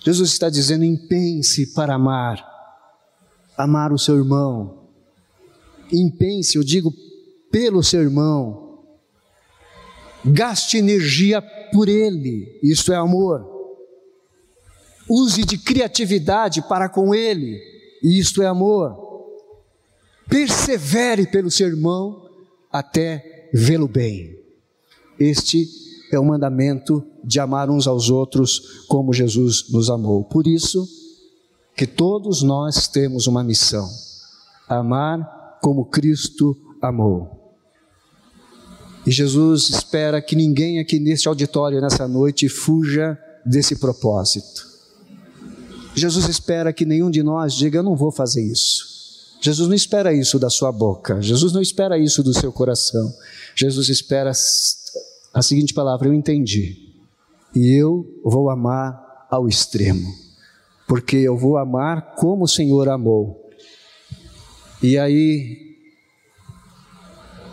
Jesus 0.05 0.31
está 0.31 0.49
dizendo: 0.49 0.85
empenhe-se 0.85 1.75
para 1.75 1.97
amar, 1.97 2.58
amar 3.59 3.93
o 3.93 3.99
seu 3.99 4.17
irmão. 4.17 4.85
Empenhe-se, 5.93 6.57
eu 6.57 6.63
digo, 6.63 6.95
pelo 7.51 7.83
seu 7.83 8.01
irmão. 8.01 8.79
Gaste 10.25 10.77
energia 10.79 11.43
por 11.73 11.89
ele, 11.89 12.59
isso 12.63 12.93
é 12.93 12.97
amor. 12.97 13.47
Use 15.11 15.45
de 15.45 15.59
criatividade 15.59 16.63
para 16.69 16.89
com 16.89 17.15
ele, 17.15 17.61
isto 18.03 18.43
é 18.43 18.47
amor. 18.47 19.07
Persevere 20.29 21.27
pelo 21.27 21.51
seu 21.51 21.67
irmão 21.67 22.29
até 22.71 23.49
vê-lo 23.53 23.89
bem. 23.89 24.39
Este 25.19 25.67
é 26.13 26.19
o 26.19 26.25
mandamento 26.25 27.05
de 27.25 27.41
amar 27.41 27.71
uns 27.71 27.87
aos 27.87 28.11
outros 28.11 28.85
como 28.87 29.13
Jesus 29.13 29.71
nos 29.71 29.91
amou. 29.91 30.25
Por 30.25 30.47
isso 30.47 30.87
que 31.79 31.87
todos 31.87 32.43
nós 32.43 32.89
temos 32.89 33.29
uma 33.29 33.45
missão: 33.45 33.89
amar 34.69 35.59
como 35.63 35.87
Cristo 35.87 36.57
amou. 36.83 37.55
E 39.07 39.13
Jesus 39.13 39.71
espera 39.71 40.21
que 40.21 40.35
ninguém 40.35 40.81
aqui 40.81 40.99
neste 40.99 41.29
auditório 41.29 41.81
nessa 41.81 42.09
noite 42.09 42.49
fuja 42.49 43.17
desse 43.47 43.77
propósito. 43.77 44.67
Jesus 45.95 46.29
espera 46.29 46.73
que 46.73 46.85
nenhum 46.85 47.13
de 47.13 47.23
nós 47.23 47.55
diga: 47.55 47.79
Eu 47.79 47.85
não 47.85 47.95
vou 47.95 48.11
fazer 48.11 48.43
isso. 48.45 49.39
Jesus 49.41 49.69
não 49.69 49.75
espera 49.75 50.13
isso 50.13 50.37
da 50.37 50.51
sua 50.51 50.73
boca. 50.73 51.23
Jesus 51.23 51.53
não 51.53 51.63
espera 51.63 51.97
isso 51.97 52.25
do 52.25 52.35
seu 52.35 52.53
coração. 52.53 53.15
Jesus 53.55 53.89
espera 53.89 54.33
a 55.33 55.43
seguinte 55.43 55.73
palavra: 55.73 56.09
Eu 56.09 56.13
entendi. 56.13 56.77
E 57.55 57.73
eu 57.73 58.05
vou 58.25 58.51
amar 58.51 59.27
ao 59.31 59.49
extremo. 59.49 60.28
Porque 60.89 61.17
eu 61.17 61.37
vou 61.37 61.59
amar 61.59 62.15
como 62.17 62.45
o 62.45 62.49
Senhor 62.49 62.89
amou. 62.89 63.49
E 64.83 64.99
aí 64.99 65.77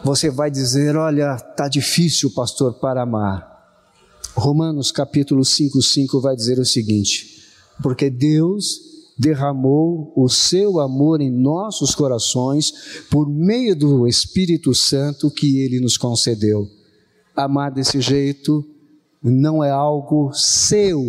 você 0.03 0.29
vai 0.29 0.49
dizer: 0.49 0.95
Olha, 0.95 1.35
está 1.35 1.67
difícil, 1.67 2.31
pastor, 2.31 2.75
para 2.79 3.01
amar. 3.01 3.53
Romanos 4.35 4.91
capítulo 4.91 5.43
5, 5.43 5.81
5 5.81 6.21
vai 6.21 6.35
dizer 6.35 6.59
o 6.59 6.65
seguinte: 6.65 7.43
Porque 7.83 8.09
Deus 8.09 8.79
derramou 9.17 10.13
o 10.15 10.27
seu 10.29 10.79
amor 10.79 11.21
em 11.21 11.31
nossos 11.31 11.95
corações 11.95 13.05
por 13.09 13.27
meio 13.27 13.75
do 13.75 14.07
Espírito 14.07 14.73
Santo 14.73 15.31
que 15.31 15.59
ele 15.59 15.79
nos 15.79 15.97
concedeu. 15.97 16.67
Amar 17.35 17.71
desse 17.71 17.99
jeito 17.99 18.63
não 19.23 19.63
é 19.63 19.71
algo 19.71 20.31
seu, 20.33 21.01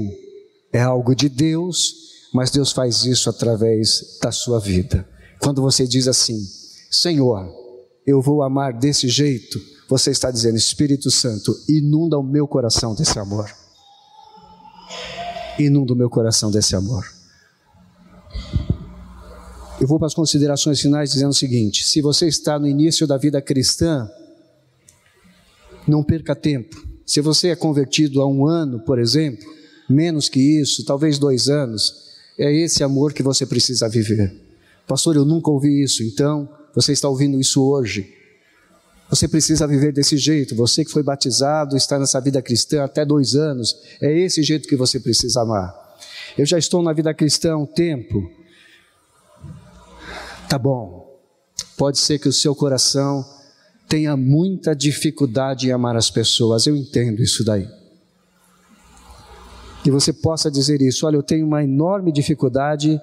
é 0.72 0.80
algo 0.80 1.14
de 1.14 1.28
Deus, 1.28 2.05
mas 2.36 2.50
Deus 2.50 2.70
faz 2.70 3.06
isso 3.06 3.30
através 3.30 4.18
da 4.22 4.30
sua 4.30 4.60
vida. 4.60 5.08
Quando 5.40 5.62
você 5.62 5.86
diz 5.86 6.06
assim: 6.06 6.38
Senhor, 6.90 7.50
eu 8.06 8.20
vou 8.20 8.42
amar 8.42 8.74
desse 8.74 9.08
jeito, 9.08 9.58
você 9.88 10.10
está 10.10 10.30
dizendo, 10.30 10.54
Espírito 10.54 11.10
Santo, 11.10 11.58
inunda 11.66 12.18
o 12.18 12.22
meu 12.22 12.46
coração 12.46 12.94
desse 12.94 13.18
amor. 13.18 13.50
Inunda 15.58 15.94
o 15.94 15.96
meu 15.96 16.10
coração 16.10 16.50
desse 16.50 16.76
amor. 16.76 17.06
Eu 19.80 19.88
vou 19.88 19.98
para 19.98 20.08
as 20.08 20.14
considerações 20.14 20.78
finais 20.78 21.12
dizendo 21.12 21.30
o 21.30 21.34
seguinte: 21.34 21.84
se 21.84 22.02
você 22.02 22.28
está 22.28 22.58
no 22.58 22.68
início 22.68 23.06
da 23.06 23.16
vida 23.16 23.40
cristã, 23.40 24.10
não 25.88 26.04
perca 26.04 26.36
tempo. 26.36 26.86
Se 27.06 27.22
você 27.22 27.48
é 27.48 27.56
convertido 27.56 28.20
há 28.20 28.26
um 28.26 28.46
ano, 28.46 28.78
por 28.80 28.98
exemplo, 28.98 29.48
menos 29.88 30.28
que 30.28 30.60
isso, 30.60 30.84
talvez 30.84 31.18
dois 31.18 31.48
anos, 31.48 32.05
é 32.38 32.52
esse 32.52 32.82
amor 32.84 33.12
que 33.12 33.22
você 33.22 33.46
precisa 33.46 33.88
viver. 33.88 34.34
Pastor, 34.86 35.16
eu 35.16 35.24
nunca 35.24 35.50
ouvi 35.50 35.82
isso, 35.82 36.02
então 36.02 36.48
você 36.74 36.92
está 36.92 37.08
ouvindo 37.08 37.40
isso 37.40 37.62
hoje. 37.64 38.14
Você 39.08 39.28
precisa 39.28 39.66
viver 39.66 39.92
desse 39.92 40.16
jeito. 40.16 40.54
Você 40.56 40.84
que 40.84 40.90
foi 40.90 41.02
batizado, 41.02 41.76
está 41.76 41.98
nessa 41.98 42.20
vida 42.20 42.42
cristã 42.42 42.84
até 42.84 43.04
dois 43.04 43.34
anos, 43.34 43.76
é 44.00 44.12
esse 44.12 44.42
jeito 44.42 44.68
que 44.68 44.76
você 44.76 44.98
precisa 44.98 45.42
amar. 45.42 45.74
Eu 46.36 46.44
já 46.44 46.58
estou 46.58 46.82
na 46.82 46.92
vida 46.92 47.14
cristã 47.14 47.54
há 47.54 47.56
um 47.56 47.66
tempo. 47.66 48.30
Tá 50.48 50.58
bom. 50.58 51.06
Pode 51.76 51.98
ser 51.98 52.18
que 52.18 52.28
o 52.28 52.32
seu 52.32 52.54
coração 52.54 53.24
tenha 53.88 54.16
muita 54.16 54.74
dificuldade 54.74 55.68
em 55.68 55.72
amar 55.72 55.96
as 55.96 56.10
pessoas. 56.10 56.66
Eu 56.66 56.76
entendo 56.76 57.22
isso 57.22 57.44
daí. 57.44 57.68
Que 59.86 59.90
você 59.92 60.12
possa 60.12 60.50
dizer 60.50 60.82
isso. 60.82 61.06
Olha, 61.06 61.14
eu 61.14 61.22
tenho 61.22 61.46
uma 61.46 61.62
enorme 61.62 62.10
dificuldade 62.10 63.00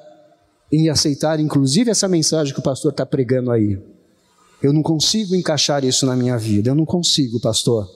em 0.69 0.89
aceitar, 0.89 1.39
inclusive, 1.39 1.89
essa 1.89 2.09
mensagem 2.09 2.53
que 2.53 2.59
o 2.59 2.61
pastor 2.61 2.91
está 2.91 3.05
pregando 3.05 3.51
aí. 3.51 3.81
Eu 4.61 4.73
não 4.73 4.83
consigo 4.83 5.33
encaixar 5.33 5.85
isso 5.85 6.05
na 6.05 6.13
minha 6.13 6.37
vida. 6.37 6.71
Eu 6.71 6.75
não 6.75 6.85
consigo, 6.85 7.39
pastor. 7.39 7.89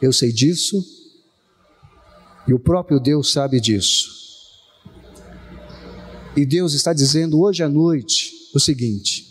Eu 0.00 0.12
sei 0.12 0.32
disso 0.32 0.84
e 2.48 2.52
o 2.52 2.58
próprio 2.58 2.98
Deus 2.98 3.30
sabe 3.30 3.60
disso. 3.60 4.10
E 6.36 6.44
Deus 6.44 6.74
está 6.74 6.92
dizendo 6.92 7.40
hoje 7.40 7.62
à 7.62 7.68
noite 7.68 8.32
o 8.52 8.58
seguinte: 8.58 9.28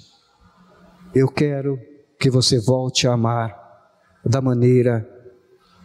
eu 1.13 1.27
quero 1.27 1.77
que 2.17 2.29
você 2.29 2.57
volte 2.57 3.05
a 3.05 3.11
amar 3.15 3.53
da 4.25 4.39
maneira 4.39 5.05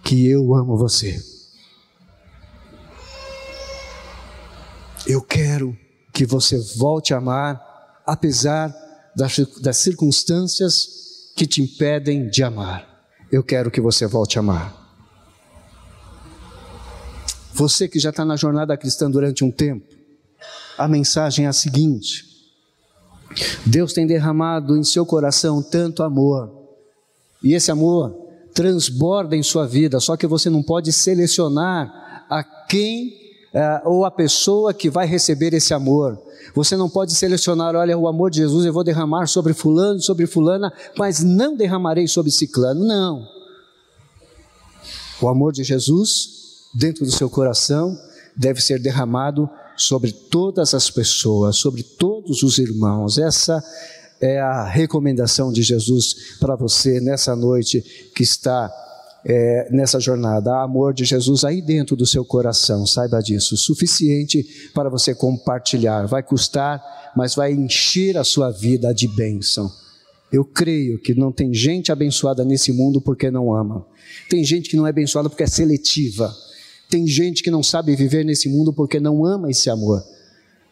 que 0.04 0.28
eu 0.28 0.54
amo 0.54 0.76
você. 0.76 1.35
Eu 5.06 5.22
quero 5.22 5.76
que 6.12 6.26
você 6.26 6.58
volte 6.76 7.14
a 7.14 7.18
amar, 7.18 8.02
apesar 8.04 8.74
das, 9.14 9.38
das 9.60 9.76
circunstâncias 9.76 11.32
que 11.36 11.46
te 11.46 11.62
impedem 11.62 12.28
de 12.28 12.42
amar. 12.42 13.06
Eu 13.30 13.44
quero 13.44 13.70
que 13.70 13.80
você 13.80 14.06
volte 14.06 14.36
a 14.36 14.40
amar. 14.40 14.74
Você 17.54 17.86
que 17.88 18.00
já 18.00 18.10
está 18.10 18.24
na 18.24 18.36
jornada 18.36 18.76
cristã 18.76 19.08
durante 19.08 19.44
um 19.44 19.50
tempo, 19.50 19.86
a 20.76 20.88
mensagem 20.88 21.46
é 21.46 21.48
a 21.48 21.52
seguinte: 21.52 22.24
Deus 23.64 23.92
tem 23.92 24.06
derramado 24.06 24.76
em 24.76 24.82
seu 24.82 25.06
coração 25.06 25.62
tanto 25.62 26.02
amor, 26.02 26.50
e 27.42 27.54
esse 27.54 27.70
amor 27.70 28.26
transborda 28.52 29.36
em 29.36 29.42
sua 29.42 29.66
vida, 29.66 30.00
só 30.00 30.16
que 30.16 30.26
você 30.26 30.50
não 30.50 30.62
pode 30.62 30.92
selecionar 30.92 32.26
a 32.28 32.42
quem 32.42 33.25
é, 33.56 33.80
ou 33.86 34.04
a 34.04 34.10
pessoa 34.10 34.74
que 34.74 34.90
vai 34.90 35.06
receber 35.06 35.54
esse 35.54 35.72
amor. 35.72 36.20
Você 36.54 36.76
não 36.76 36.90
pode 36.90 37.14
selecionar, 37.14 37.74
olha, 37.74 37.96
o 37.96 38.06
amor 38.06 38.30
de 38.30 38.36
Jesus 38.36 38.66
eu 38.66 38.72
vou 38.72 38.84
derramar 38.84 39.26
sobre 39.26 39.54
fulano, 39.54 39.98
sobre 39.98 40.26
fulana, 40.26 40.70
mas 40.94 41.24
não 41.24 41.56
derramarei 41.56 42.06
sobre 42.06 42.30
ciclano. 42.30 42.84
Não. 42.84 43.26
O 45.22 45.26
amor 45.26 45.54
de 45.54 45.64
Jesus 45.64 46.68
dentro 46.74 47.06
do 47.06 47.10
seu 47.10 47.30
coração 47.30 47.98
deve 48.36 48.60
ser 48.60 48.78
derramado 48.78 49.48
sobre 49.74 50.12
todas 50.12 50.74
as 50.74 50.90
pessoas, 50.90 51.56
sobre 51.56 51.82
todos 51.82 52.42
os 52.42 52.58
irmãos. 52.58 53.16
Essa 53.16 53.64
é 54.20 54.38
a 54.38 54.64
recomendação 54.64 55.50
de 55.50 55.62
Jesus 55.62 56.36
para 56.38 56.56
você 56.56 57.00
nessa 57.00 57.34
noite 57.34 57.80
que 58.14 58.22
está 58.22 58.70
é, 59.28 59.68
nessa 59.72 59.98
jornada. 59.98 60.52
Há 60.52 60.62
amor 60.62 60.94
de 60.94 61.04
Jesus 61.04 61.42
aí 61.42 61.60
dentro 61.60 61.96
do 61.96 62.06
seu 62.06 62.24
coração, 62.24 62.86
saiba 62.86 63.20
disso. 63.20 63.56
Suficiente 63.56 64.46
para 64.72 64.88
você 64.88 65.14
compartilhar. 65.14 66.06
Vai 66.06 66.22
custar, 66.22 66.80
mas 67.16 67.34
vai 67.34 67.52
encher 67.52 68.16
a 68.16 68.22
sua 68.22 68.50
vida 68.52 68.94
de 68.94 69.08
bênção. 69.08 69.70
Eu 70.32 70.44
creio 70.44 70.98
que 70.98 71.12
não 71.14 71.32
tem 71.32 71.52
gente 71.52 71.90
abençoada 71.90 72.44
nesse 72.44 72.72
mundo 72.72 73.00
porque 73.00 73.30
não 73.30 73.52
ama. 73.52 73.84
Tem 74.30 74.44
gente 74.44 74.70
que 74.70 74.76
não 74.76 74.86
é 74.86 74.90
abençoada 74.90 75.28
porque 75.28 75.42
é 75.42 75.48
seletiva. 75.48 76.32
Tem 76.88 77.06
gente 77.06 77.42
que 77.42 77.50
não 77.50 77.64
sabe 77.64 77.96
viver 77.96 78.24
nesse 78.24 78.48
mundo 78.48 78.72
porque 78.72 79.00
não 79.00 79.24
ama 79.24 79.50
esse 79.50 79.68
amor. 79.68 80.04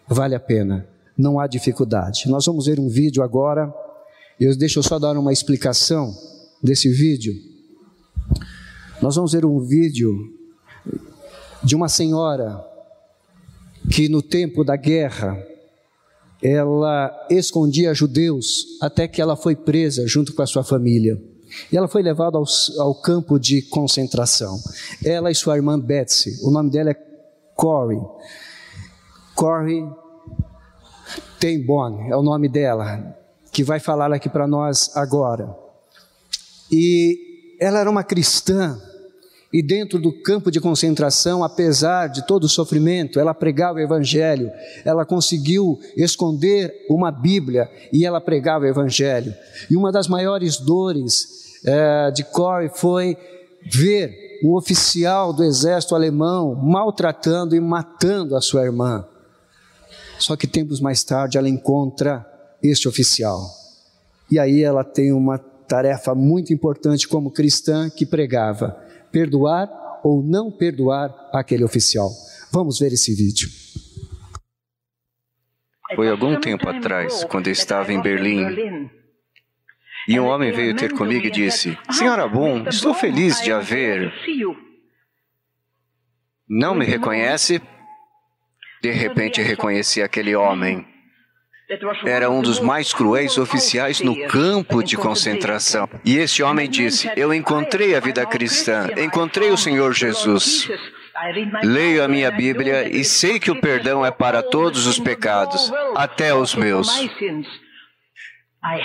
Vale 0.06 0.34
a 0.34 0.40
pena, 0.40 0.86
não 1.18 1.40
há 1.40 1.46
dificuldade. 1.48 2.28
Nós 2.28 2.46
vamos 2.46 2.66
ver 2.66 2.78
um 2.78 2.88
vídeo 2.88 3.22
agora. 3.22 3.72
Eu 4.38 4.56
deixo 4.56 4.80
só 4.82 4.98
dar 4.98 5.16
uma 5.16 5.32
explicação 5.32 6.16
desse 6.62 6.88
vídeo. 6.88 7.53
Nós 9.02 9.16
vamos 9.16 9.32
ver 9.32 9.44
um 9.44 9.60
vídeo 9.60 10.12
de 11.62 11.74
uma 11.74 11.88
senhora 11.88 12.64
que 13.90 14.08
no 14.08 14.22
tempo 14.22 14.64
da 14.64 14.76
guerra 14.76 15.36
ela 16.42 17.26
escondia 17.30 17.94
judeus 17.94 18.78
até 18.80 19.08
que 19.08 19.20
ela 19.20 19.36
foi 19.36 19.56
presa 19.56 20.06
junto 20.06 20.34
com 20.34 20.42
a 20.42 20.46
sua 20.46 20.62
família. 20.62 21.20
E 21.72 21.76
ela 21.76 21.88
foi 21.88 22.02
levada 22.02 22.36
ao, 22.36 22.44
ao 22.78 22.94
campo 22.94 23.38
de 23.38 23.62
concentração. 23.62 24.58
Ela 25.04 25.30
e 25.30 25.34
sua 25.34 25.56
irmã 25.56 25.78
Betsy, 25.78 26.38
o 26.42 26.50
nome 26.50 26.70
dela 26.70 26.90
é 26.90 26.96
Corey. 27.54 28.00
Corey 29.34 29.88
Tenbon 31.38 32.08
é 32.10 32.16
o 32.16 32.22
nome 32.22 32.48
dela, 32.48 33.16
que 33.52 33.62
vai 33.62 33.80
falar 33.80 34.12
aqui 34.12 34.28
para 34.28 34.46
nós 34.46 34.96
agora. 34.96 35.54
E 36.70 37.23
ela 37.64 37.80
era 37.80 37.90
uma 37.90 38.04
cristã, 38.04 38.78
e 39.50 39.62
dentro 39.62 39.98
do 39.98 40.12
campo 40.12 40.50
de 40.50 40.60
concentração, 40.60 41.42
apesar 41.42 42.08
de 42.08 42.26
todo 42.26 42.44
o 42.44 42.48
sofrimento, 42.48 43.18
ela 43.18 43.32
pregava 43.32 43.78
o 43.78 43.80
Evangelho, 43.80 44.50
ela 44.84 45.06
conseguiu 45.06 45.78
esconder 45.96 46.74
uma 46.90 47.10
Bíblia 47.10 47.70
e 47.92 48.04
ela 48.04 48.20
pregava 48.20 48.64
o 48.64 48.68
Evangelho. 48.68 49.32
E 49.70 49.76
uma 49.76 49.90
das 49.90 50.08
maiores 50.08 50.58
dores 50.58 51.62
é, 51.64 52.10
de 52.10 52.24
Corey 52.24 52.68
foi 52.68 53.16
ver 53.72 54.40
um 54.44 54.56
oficial 54.56 55.32
do 55.32 55.44
exército 55.44 55.94
alemão 55.94 56.54
maltratando 56.56 57.56
e 57.56 57.60
matando 57.60 58.36
a 58.36 58.40
sua 58.42 58.64
irmã. 58.64 59.06
Só 60.18 60.36
que 60.36 60.46
tempos 60.46 60.80
mais 60.80 61.02
tarde 61.02 61.38
ela 61.38 61.48
encontra 61.48 62.26
este 62.62 62.88
oficial. 62.88 63.48
E 64.30 64.38
aí 64.38 64.62
ela 64.62 64.82
tem 64.82 65.12
uma 65.12 65.38
tarefa 65.74 66.14
muito 66.14 66.52
importante 66.52 67.08
como 67.08 67.32
cristã 67.32 67.90
que 67.90 68.06
pregava 68.06 68.80
perdoar 69.10 69.68
ou 70.04 70.22
não 70.22 70.52
perdoar 70.52 71.12
aquele 71.32 71.64
oficial. 71.64 72.10
Vamos 72.52 72.78
ver 72.78 72.92
esse 72.92 73.12
vídeo. 73.12 73.48
Foi 75.96 76.08
algum 76.08 76.38
tempo 76.38 76.68
atrás, 76.68 77.24
quando 77.24 77.48
eu 77.48 77.52
estava 77.52 77.92
em 77.92 78.00
Berlim, 78.00 78.88
e 80.06 80.20
um 80.20 80.26
homem 80.26 80.52
veio 80.52 80.76
ter 80.76 80.92
comigo 80.92 81.26
e 81.26 81.30
disse: 81.30 81.76
Senhora 81.90 82.28
Boom, 82.28 82.68
estou 82.68 82.94
feliz 82.94 83.40
de 83.42 83.50
a 83.50 83.58
ver. 83.58 84.12
Não 86.48 86.74
me 86.74 86.84
reconhece? 86.84 87.60
De 88.80 88.92
repente 88.92 89.42
reconheci 89.42 90.00
aquele 90.00 90.36
homem. 90.36 90.93
Era 92.04 92.28
um 92.30 92.42
dos 92.42 92.60
mais 92.60 92.92
cruéis 92.92 93.38
oficiais 93.38 94.00
no 94.00 94.26
campo 94.28 94.82
de 94.82 94.96
concentração. 94.96 95.88
E 96.04 96.18
esse 96.18 96.42
homem 96.42 96.68
disse: 96.68 97.10
Eu 97.16 97.32
encontrei 97.32 97.94
a 97.94 98.00
vida 98.00 98.24
cristã, 98.26 98.88
encontrei 98.98 99.50
o 99.50 99.56
Senhor 99.56 99.92
Jesus. 99.94 100.68
Leio 101.62 102.04
a 102.04 102.08
minha 102.08 102.30
Bíblia 102.30 102.88
e 102.88 103.04
sei 103.04 103.38
que 103.38 103.50
o 103.50 103.60
perdão 103.60 104.04
é 104.04 104.10
para 104.10 104.42
todos 104.42 104.86
os 104.86 104.98
pecados, 104.98 105.72
até 105.96 106.34
os 106.34 106.54
meus. 106.54 106.88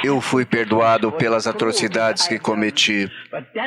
Eu 0.03 0.21
fui 0.21 0.45
perdoado 0.45 1.11
pelas 1.11 1.47
atrocidades 1.47 2.27
que 2.27 2.37
cometi, 2.37 3.09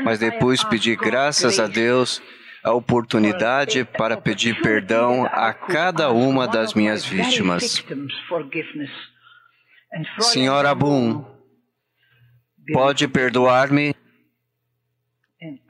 mas 0.04 0.18
depois 0.18 0.62
pedi 0.64 0.94
graças 0.96 1.58
a 1.58 1.66
Deus 1.66 2.22
a 2.62 2.72
oportunidade 2.72 3.84
para 3.84 4.16
pedir 4.16 4.60
perdão 4.60 5.26
a 5.26 5.52
cada 5.52 6.10
uma 6.10 6.46
das 6.46 6.74
minhas 6.74 7.04
vítimas. 7.04 7.84
Senhora 10.20 10.74
Boom, 10.74 11.24
pode 12.72 13.08
perdoar-me? 13.08 13.94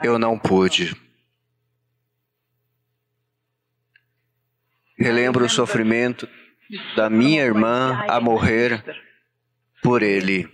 Eu 0.03 0.18
não 0.18 0.38
pude. 0.38 0.95
Relembro 4.99 5.47
o 5.47 5.51
sofrimento 5.51 6.28
da 6.95 7.09
minha 7.09 7.43
irmã 7.43 8.05
a 8.09 8.20
morrer 8.20 8.84
por 9.82 10.03
ele. 10.03 10.49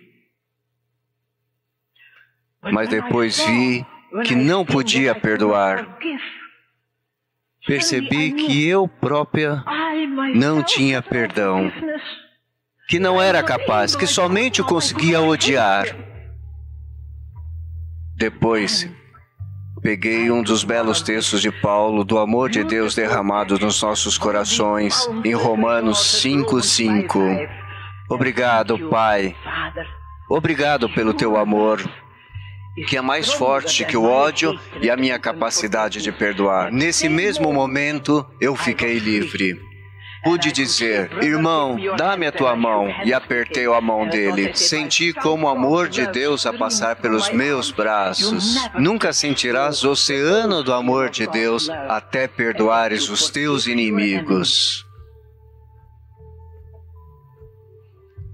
Mas 2.63 2.89
depois 2.89 3.39
vi 3.45 3.85
que 4.25 4.35
não 4.35 4.65
podia 4.65 5.15
perdoar. 5.15 5.99
Percebi 7.67 8.33
que 8.33 8.67
eu 8.67 8.89
própria 8.89 9.63
não 10.35 10.63
tinha 10.63 11.03
perdão, 11.03 11.71
que 12.89 12.99
não 12.99 13.21
era 13.21 13.43
capaz, 13.43 13.95
que 13.95 14.07
somente 14.07 14.63
conseguia 14.63 15.21
odiar. 15.21 15.87
Depois, 18.17 18.91
peguei 19.83 20.31
um 20.31 20.43
dos 20.43 20.65
belos 20.65 21.03
textos 21.03 21.43
de 21.43 21.53
Paulo 21.53 22.05
do 22.05 22.19
amor 22.19 22.49
de 22.49 22.65
Deus 22.65 22.95
derramado 22.95 23.59
nos 23.59 23.83
nossos 23.83 24.17
corações, 24.17 25.07
em 25.25 25.35
Romanos 25.35 25.99
5,5. 26.25 27.49
Obrigado, 28.09 28.79
Pai. 28.89 29.37
Obrigado 30.31 30.89
pelo 30.89 31.13
teu 31.13 31.37
amor 31.37 31.81
que 32.87 32.97
é 32.97 33.01
mais 33.01 33.33
forte 33.33 33.85
que 33.85 33.97
o 33.97 34.05
ódio 34.05 34.59
e 34.81 34.91
a 34.91 34.97
minha 34.97 35.19
capacidade 35.19 36.03
de 36.03 36.13
perdoar. 36.13 36.71
Nesse 36.73 37.09
mesmo 37.09 37.53
momento, 37.53 38.25
eu 38.41 38.55
fiquei 38.55 38.99
livre. 38.99 39.61
Pude 40.25 40.51
dizer, 40.51 41.11
irmão, 41.23 41.79
dá-me 41.97 42.27
a 42.27 42.33
tua 42.33 42.57
mão, 42.57 42.89
e 43.05 43.15
apertei 43.15 43.67
a 43.67 43.81
mão 43.81 44.09
dele. 44.09 44.55
Senti 44.55 45.13
como 45.13 45.47
o 45.47 45.49
amor 45.49 45.89
de 45.89 46.07
Deus 46.07 46.45
a 46.45 46.53
passar 46.53 46.97
pelos 46.97 47.31
meus 47.31 47.71
braços. 47.71 48.57
Nunca 48.75 49.13
sentirás 49.13 49.85
o 49.85 49.91
oceano 49.91 50.63
do 50.63 50.73
amor 50.73 51.09
de 51.09 51.27
Deus 51.29 51.71
até 51.71 52.27
perdoares 52.27 53.09
os 53.09 53.31
teus 53.31 53.67
inimigos. 53.67 54.85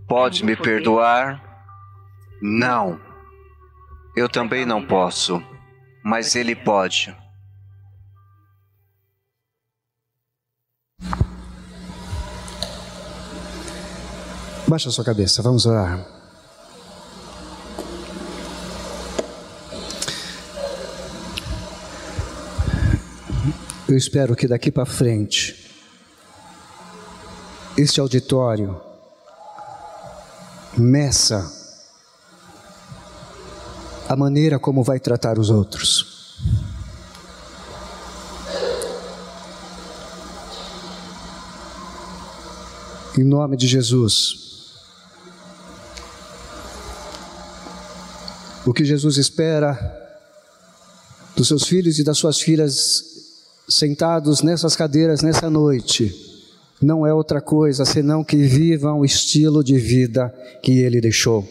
Pode 0.09 0.45
me 0.45 0.57
perdoar? 0.57 1.42
Não. 2.40 2.99
Eu 4.16 4.28
também 4.28 4.64
não 4.64 4.86
posso, 4.86 5.42
mas 6.04 6.36
Ele 6.36 6.54
pode. 6.54 7.12
Baixa 14.68 14.90
sua 14.90 15.04
cabeça, 15.04 15.42
vamos 15.42 15.66
orar. 15.66 15.98
Eu 23.88 23.96
espero 23.96 24.36
que 24.36 24.46
daqui 24.46 24.70
para 24.70 24.86
frente, 24.86 25.70
este 27.76 27.98
auditório 27.98 28.80
meça 30.78 31.63
a 34.09 34.16
maneira 34.16 34.59
como 34.59 34.82
vai 34.82 35.00
tratar 35.00 35.38
os 35.38 35.50
outros. 35.50 36.14
Em 43.16 43.22
nome 43.22 43.57
de 43.57 43.66
Jesus. 43.66 44.44
O 48.66 48.72
que 48.72 48.84
Jesus 48.84 49.16
espera 49.18 49.78
dos 51.36 51.48
seus 51.48 51.64
filhos 51.64 51.98
e 51.98 52.05
das 52.05 52.18
suas 52.18 52.40
filhas 52.40 53.05
sentados 53.68 54.42
nessas 54.42 54.76
cadeiras 54.76 55.22
nessa 55.22 55.48
noite 55.48 56.14
não 56.80 57.07
é 57.07 57.14
outra 57.14 57.40
coisa 57.40 57.84
senão 57.84 58.24
que 58.24 58.36
vivam 58.36 59.00
o 59.00 59.05
estilo 59.05 59.62
de 59.62 59.78
vida 59.78 60.34
que 60.62 60.80
ele 60.80 61.00
deixou. 61.00 61.46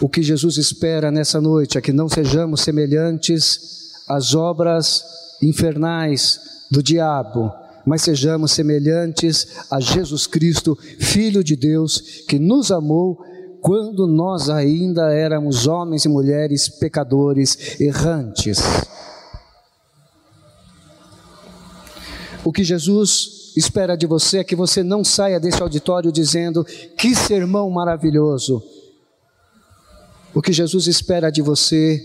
O 0.00 0.10
que 0.10 0.22
Jesus 0.22 0.58
espera 0.58 1.10
nessa 1.10 1.40
noite 1.40 1.78
é 1.78 1.80
que 1.80 1.92
não 1.92 2.06
sejamos 2.06 2.60
semelhantes 2.60 3.92
às 4.06 4.34
obras 4.34 5.02
infernais 5.42 6.38
do 6.70 6.82
diabo, 6.82 7.50
mas 7.86 8.02
sejamos 8.02 8.52
semelhantes 8.52 9.46
a 9.70 9.80
Jesus 9.80 10.26
Cristo, 10.26 10.76
Filho 10.98 11.42
de 11.42 11.56
Deus, 11.56 11.98
que 12.28 12.38
nos 12.38 12.70
amou 12.70 13.18
quando 13.62 14.06
nós 14.06 14.50
ainda 14.50 15.12
éramos 15.14 15.66
homens 15.66 16.04
e 16.04 16.08
mulheres 16.08 16.68
pecadores 16.68 17.80
errantes. 17.80 18.58
O 22.44 22.52
que 22.52 22.62
Jesus 22.62 23.52
espera 23.56 23.96
de 23.96 24.06
você 24.06 24.38
é 24.38 24.44
que 24.44 24.54
você 24.54 24.82
não 24.82 25.02
saia 25.02 25.40
desse 25.40 25.62
auditório 25.62 26.12
dizendo: 26.12 26.64
que 26.96 27.14
sermão 27.14 27.70
maravilhoso 27.70 28.62
o 30.36 30.42
que 30.42 30.52
Jesus 30.52 30.86
espera 30.86 31.30
de 31.30 31.40
você 31.40 31.98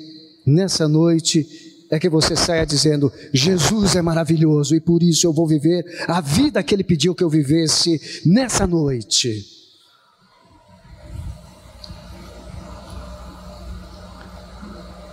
nessa 0.48 0.88
noite 0.88 1.46
é 1.90 2.00
que 2.00 2.08
você 2.08 2.34
saia 2.34 2.66
dizendo: 2.66 3.12
Jesus 3.34 3.98
é 3.98 4.02
maravilhoso 4.02 4.74
e 4.74 4.80
por 4.80 5.04
isso 5.04 5.28
eu 5.28 5.34
vou 5.34 5.46
viver 5.46 5.84
a 6.08 6.22
vida 6.22 6.64
que 6.64 6.74
Ele 6.74 6.86
pediu 6.86 7.14
que 7.14 7.26
eu 7.26 7.30
vivesse 7.30 8.22
nessa 8.26 8.66
noite. 8.66 9.46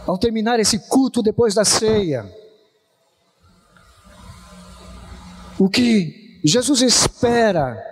Ao 0.06 0.16
terminar 0.16 0.60
esse 0.60 0.78
culto 0.88 1.20
depois 1.20 1.54
da 1.54 1.64
ceia, 1.64 2.24
o 5.58 5.68
que 5.68 6.38
Jesus 6.44 6.82
espera 6.82 7.87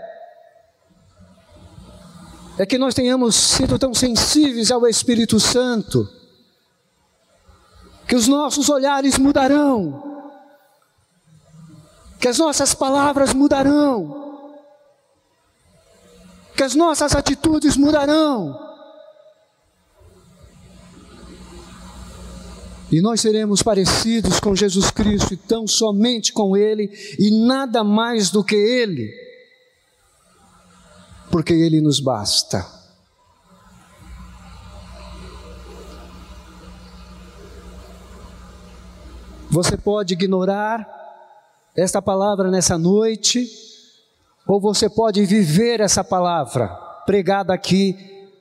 é 2.59 2.65
que 2.65 2.79
nós 2.79 2.95
tenhamos 2.95 3.35
sido 3.35 3.79
tão 3.79 3.93
sensíveis 3.93 4.71
ao 4.71 4.87
Espírito 4.87 5.39
Santo, 5.39 6.09
que 8.09 8.15
os 8.15 8.27
nossos 8.27 8.69
olhares 8.69 9.19
mudarão, 9.19 10.31
que 12.19 12.29
as 12.29 12.39
nossas 12.39 12.73
palavras 12.75 13.35
mudarão, 13.35 14.55
que 16.57 16.63
as 16.63 16.75
nossas 16.75 17.15
atitudes 17.15 17.77
mudarão. 17.77 18.65
E 22.91 23.01
nós 23.01 23.21
seremos 23.21 23.63
parecidos 23.63 24.39
com 24.39 24.55
Jesus 24.55 24.91
Cristo 24.91 25.35
e 25.35 25.37
tão 25.37 25.67
somente 25.67 26.33
com 26.33 26.57
Ele 26.57 26.89
e 27.19 27.45
nada 27.45 27.83
mais 27.83 28.31
do 28.31 28.45
que 28.45 28.55
Ele, 28.55 29.26
porque 31.31 31.53
Ele 31.53 31.81
nos 31.81 32.01
basta. 32.01 32.67
Você 39.51 39.77
pode 39.77 40.15
ignorar 40.15 40.87
esta 41.77 42.03
palavra 42.03 42.51
nessa 42.51 42.77
noite, 42.77 43.47
ou 44.47 44.61
você 44.61 44.89
pode 44.89 45.25
viver 45.25 45.81
essa 45.81 46.03
palavra 46.03 46.69
pregada 47.07 47.55
aqui 47.55 47.97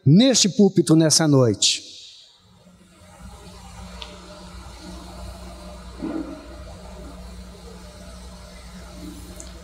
neste 0.05 0.49
púlpito 0.49 0.95
nessa 0.95 1.27
noite. 1.27 1.83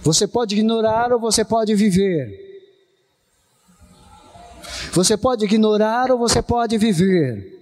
Você 0.04 0.28
pode 0.28 0.56
ignorar 0.56 1.14
ou 1.14 1.20
você 1.20 1.46
pode 1.46 1.76
viver. 1.76 2.51
Você 4.94 5.16
pode 5.16 5.46
ignorar 5.46 6.12
ou 6.12 6.18
você 6.18 6.42
pode 6.42 6.78
viver. 6.78 7.60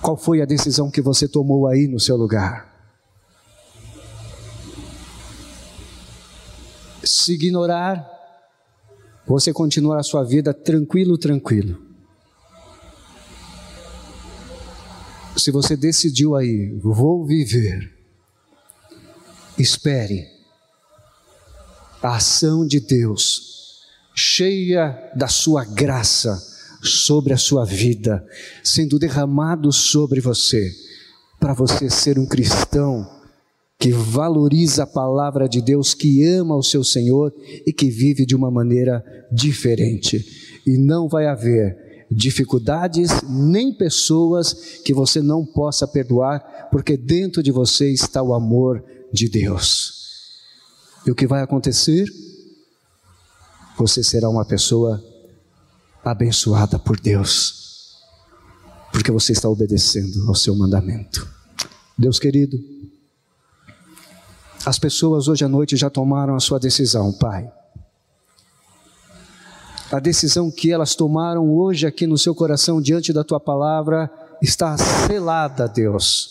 Qual 0.00 0.16
foi 0.16 0.40
a 0.40 0.44
decisão 0.44 0.90
que 0.90 1.00
você 1.00 1.26
tomou 1.26 1.66
aí 1.66 1.88
no 1.88 1.98
seu 1.98 2.16
lugar? 2.16 2.72
Se 7.02 7.32
ignorar, 7.32 8.08
você 9.26 9.52
continuar 9.52 9.98
a 9.98 10.02
sua 10.02 10.22
vida 10.22 10.54
tranquilo, 10.54 11.18
tranquilo. 11.18 11.82
Se 15.36 15.50
você 15.50 15.76
decidiu 15.76 16.36
aí, 16.36 16.72
vou 16.78 17.26
viver, 17.26 17.92
espere 19.58 20.28
a 22.02 22.16
ação 22.16 22.66
de 22.66 22.78
Deus, 22.78 23.63
cheia 24.14 25.10
da 25.16 25.28
sua 25.28 25.64
graça 25.64 26.40
sobre 26.82 27.32
a 27.32 27.38
sua 27.38 27.64
vida, 27.64 28.24
sendo 28.62 28.98
derramado 28.98 29.72
sobre 29.72 30.20
você, 30.20 30.70
para 31.40 31.54
você 31.54 31.90
ser 31.90 32.18
um 32.18 32.26
cristão 32.26 33.08
que 33.78 33.90
valoriza 33.92 34.84
a 34.84 34.86
palavra 34.86 35.48
de 35.48 35.60
Deus, 35.60 35.94
que 35.94 36.24
ama 36.24 36.56
o 36.56 36.62
seu 36.62 36.84
Senhor 36.84 37.34
e 37.66 37.72
que 37.72 37.90
vive 37.90 38.24
de 38.24 38.34
uma 38.34 38.50
maneira 38.50 39.04
diferente. 39.32 40.24
E 40.66 40.78
não 40.78 41.08
vai 41.08 41.26
haver 41.26 42.06
dificuldades 42.10 43.10
nem 43.28 43.72
pessoas 43.72 44.80
que 44.84 44.94
você 44.94 45.20
não 45.20 45.44
possa 45.44 45.86
perdoar, 45.86 46.68
porque 46.70 46.96
dentro 46.96 47.42
de 47.42 47.50
você 47.50 47.90
está 47.90 48.22
o 48.22 48.32
amor 48.32 48.82
de 49.12 49.28
Deus. 49.28 49.92
E 51.06 51.10
o 51.10 51.14
que 51.14 51.26
vai 51.26 51.42
acontecer? 51.42 52.08
Você 53.76 54.02
será 54.02 54.28
uma 54.28 54.44
pessoa 54.44 55.02
abençoada 56.04 56.78
por 56.78 57.00
Deus, 57.00 57.98
porque 58.92 59.10
você 59.10 59.32
está 59.32 59.48
obedecendo 59.48 60.28
ao 60.28 60.34
seu 60.34 60.54
mandamento. 60.54 61.28
Deus 61.96 62.18
querido, 62.18 62.58
as 64.64 64.78
pessoas 64.78 65.28
hoje 65.28 65.44
à 65.44 65.48
noite 65.48 65.76
já 65.76 65.90
tomaram 65.90 66.34
a 66.34 66.40
sua 66.40 66.58
decisão, 66.58 67.12
Pai. 67.12 67.50
A 69.90 70.00
decisão 70.00 70.50
que 70.50 70.72
elas 70.72 70.94
tomaram 70.94 71.50
hoje 71.52 71.86
aqui 71.86 72.06
no 72.06 72.18
seu 72.18 72.34
coração 72.34 72.80
diante 72.80 73.12
da 73.12 73.22
tua 73.22 73.38
palavra 73.38 74.10
está 74.42 74.76
selada, 74.76 75.68
Deus. 75.68 76.30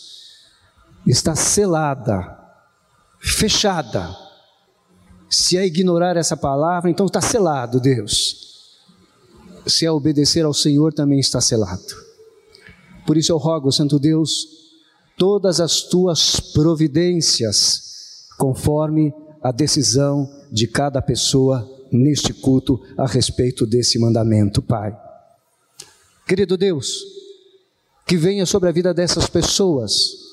Está 1.06 1.34
selada 1.34 2.44
fechada. 3.24 4.14
Se 5.28 5.56
é 5.56 5.66
ignorar 5.66 6.16
essa 6.16 6.36
palavra, 6.36 6.90
então 6.90 7.06
está 7.06 7.20
selado, 7.20 7.80
Deus. 7.80 8.44
Se 9.66 9.86
é 9.86 9.90
obedecer 9.90 10.44
ao 10.44 10.54
Senhor, 10.54 10.92
também 10.92 11.18
está 11.18 11.40
selado. 11.40 12.04
Por 13.06 13.16
isso 13.16 13.32
eu 13.32 13.36
rogo, 13.36 13.72
Santo 13.72 13.98
Deus, 13.98 14.48
todas 15.16 15.60
as 15.60 15.82
tuas 15.82 16.40
providências, 16.40 18.26
conforme 18.38 19.12
a 19.42 19.52
decisão 19.52 20.30
de 20.50 20.66
cada 20.66 21.02
pessoa 21.02 21.68
neste 21.92 22.32
culto 22.32 22.80
a 22.96 23.06
respeito 23.06 23.66
desse 23.66 23.98
mandamento, 23.98 24.62
Pai. 24.62 24.96
Querido 26.26 26.56
Deus, 26.56 27.02
que 28.06 28.16
venha 28.16 28.46
sobre 28.46 28.68
a 28.68 28.72
vida 28.72 28.92
dessas 28.94 29.26
pessoas 29.26 30.24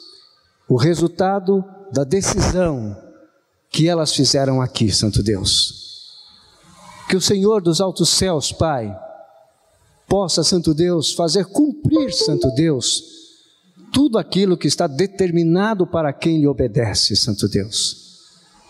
o 0.68 0.78
resultado 0.78 1.64
da 1.92 2.06
decisão 2.06 2.96
que 3.72 3.88
elas 3.88 4.14
fizeram 4.14 4.62
aqui, 4.62 4.92
Santo 4.92 5.24
Deus. 5.24 5.80
Que 7.10 7.16
o 7.16 7.22
Senhor 7.22 7.62
dos 7.62 7.80
altos 7.80 8.10
céus, 8.10 8.52
Pai, 8.52 8.94
possa, 10.08 10.44
Santo 10.44 10.74
Deus, 10.74 11.14
fazer 11.14 11.46
cumprir, 11.46 12.12
Santo 12.14 12.52
Deus, 12.52 13.02
tudo 13.94 14.18
aquilo 14.18 14.58
que 14.58 14.68
está 14.68 14.88
determinado 14.88 15.88
para 15.88 16.12
quem 16.12 16.42
lhe 16.42 16.48
obedece, 16.48 17.16
Santo 17.16 17.48
Deus. 17.48 18.02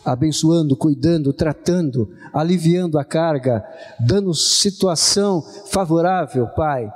Abençoando, 0.06 0.76
cuidando, 0.76 1.34
tratando, 1.34 2.12
aliviando 2.32 2.99
a 2.99 3.04
carga, 3.04 3.64
dando 3.99 4.34
situação 4.34 5.41
favorável, 5.68 6.47
Pai. 6.49 6.91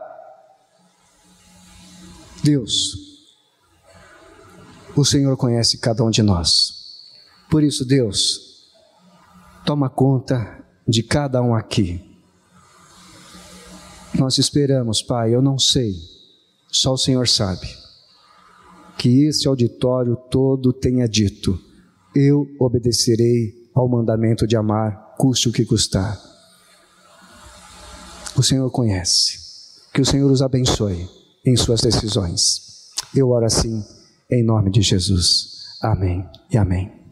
Deus, 2.43 2.95
o 4.95 5.03
Senhor 5.03 5.35
conhece 5.37 5.79
cada 5.79 6.03
um 6.03 6.11
de 6.11 6.21
nós. 6.21 6.74
Por 7.55 7.63
isso, 7.63 7.85
Deus, 7.85 8.65
toma 9.65 9.89
conta 9.89 10.61
de 10.85 11.01
cada 11.01 11.41
um 11.41 11.55
aqui. 11.55 12.01
Nós 14.13 14.37
esperamos, 14.37 15.01
Pai, 15.01 15.33
eu 15.33 15.41
não 15.41 15.57
sei, 15.57 15.93
só 16.69 16.91
o 16.91 16.97
Senhor 16.97 17.29
sabe, 17.29 17.65
que 18.97 19.23
esse 19.23 19.47
auditório 19.47 20.17
todo 20.29 20.73
tenha 20.73 21.07
dito: 21.07 21.57
eu 22.13 22.45
obedecerei 22.59 23.71
ao 23.73 23.87
mandamento 23.87 24.45
de 24.45 24.57
amar, 24.57 25.15
custe 25.17 25.47
o 25.47 25.53
que 25.53 25.63
custar. 25.63 26.21
O 28.35 28.43
Senhor 28.43 28.69
conhece. 28.69 29.39
Que 29.93 30.01
o 30.01 30.05
Senhor 30.05 30.29
os 30.29 30.41
abençoe 30.41 31.07
em 31.45 31.55
suas 31.55 31.79
decisões. 31.79 32.91
Eu 33.15 33.29
oro 33.29 33.45
assim 33.45 33.81
em 34.29 34.43
nome 34.43 34.69
de 34.69 34.81
Jesus. 34.81 35.77
Amém 35.81 36.29
e 36.51 36.57
amém. 36.57 37.04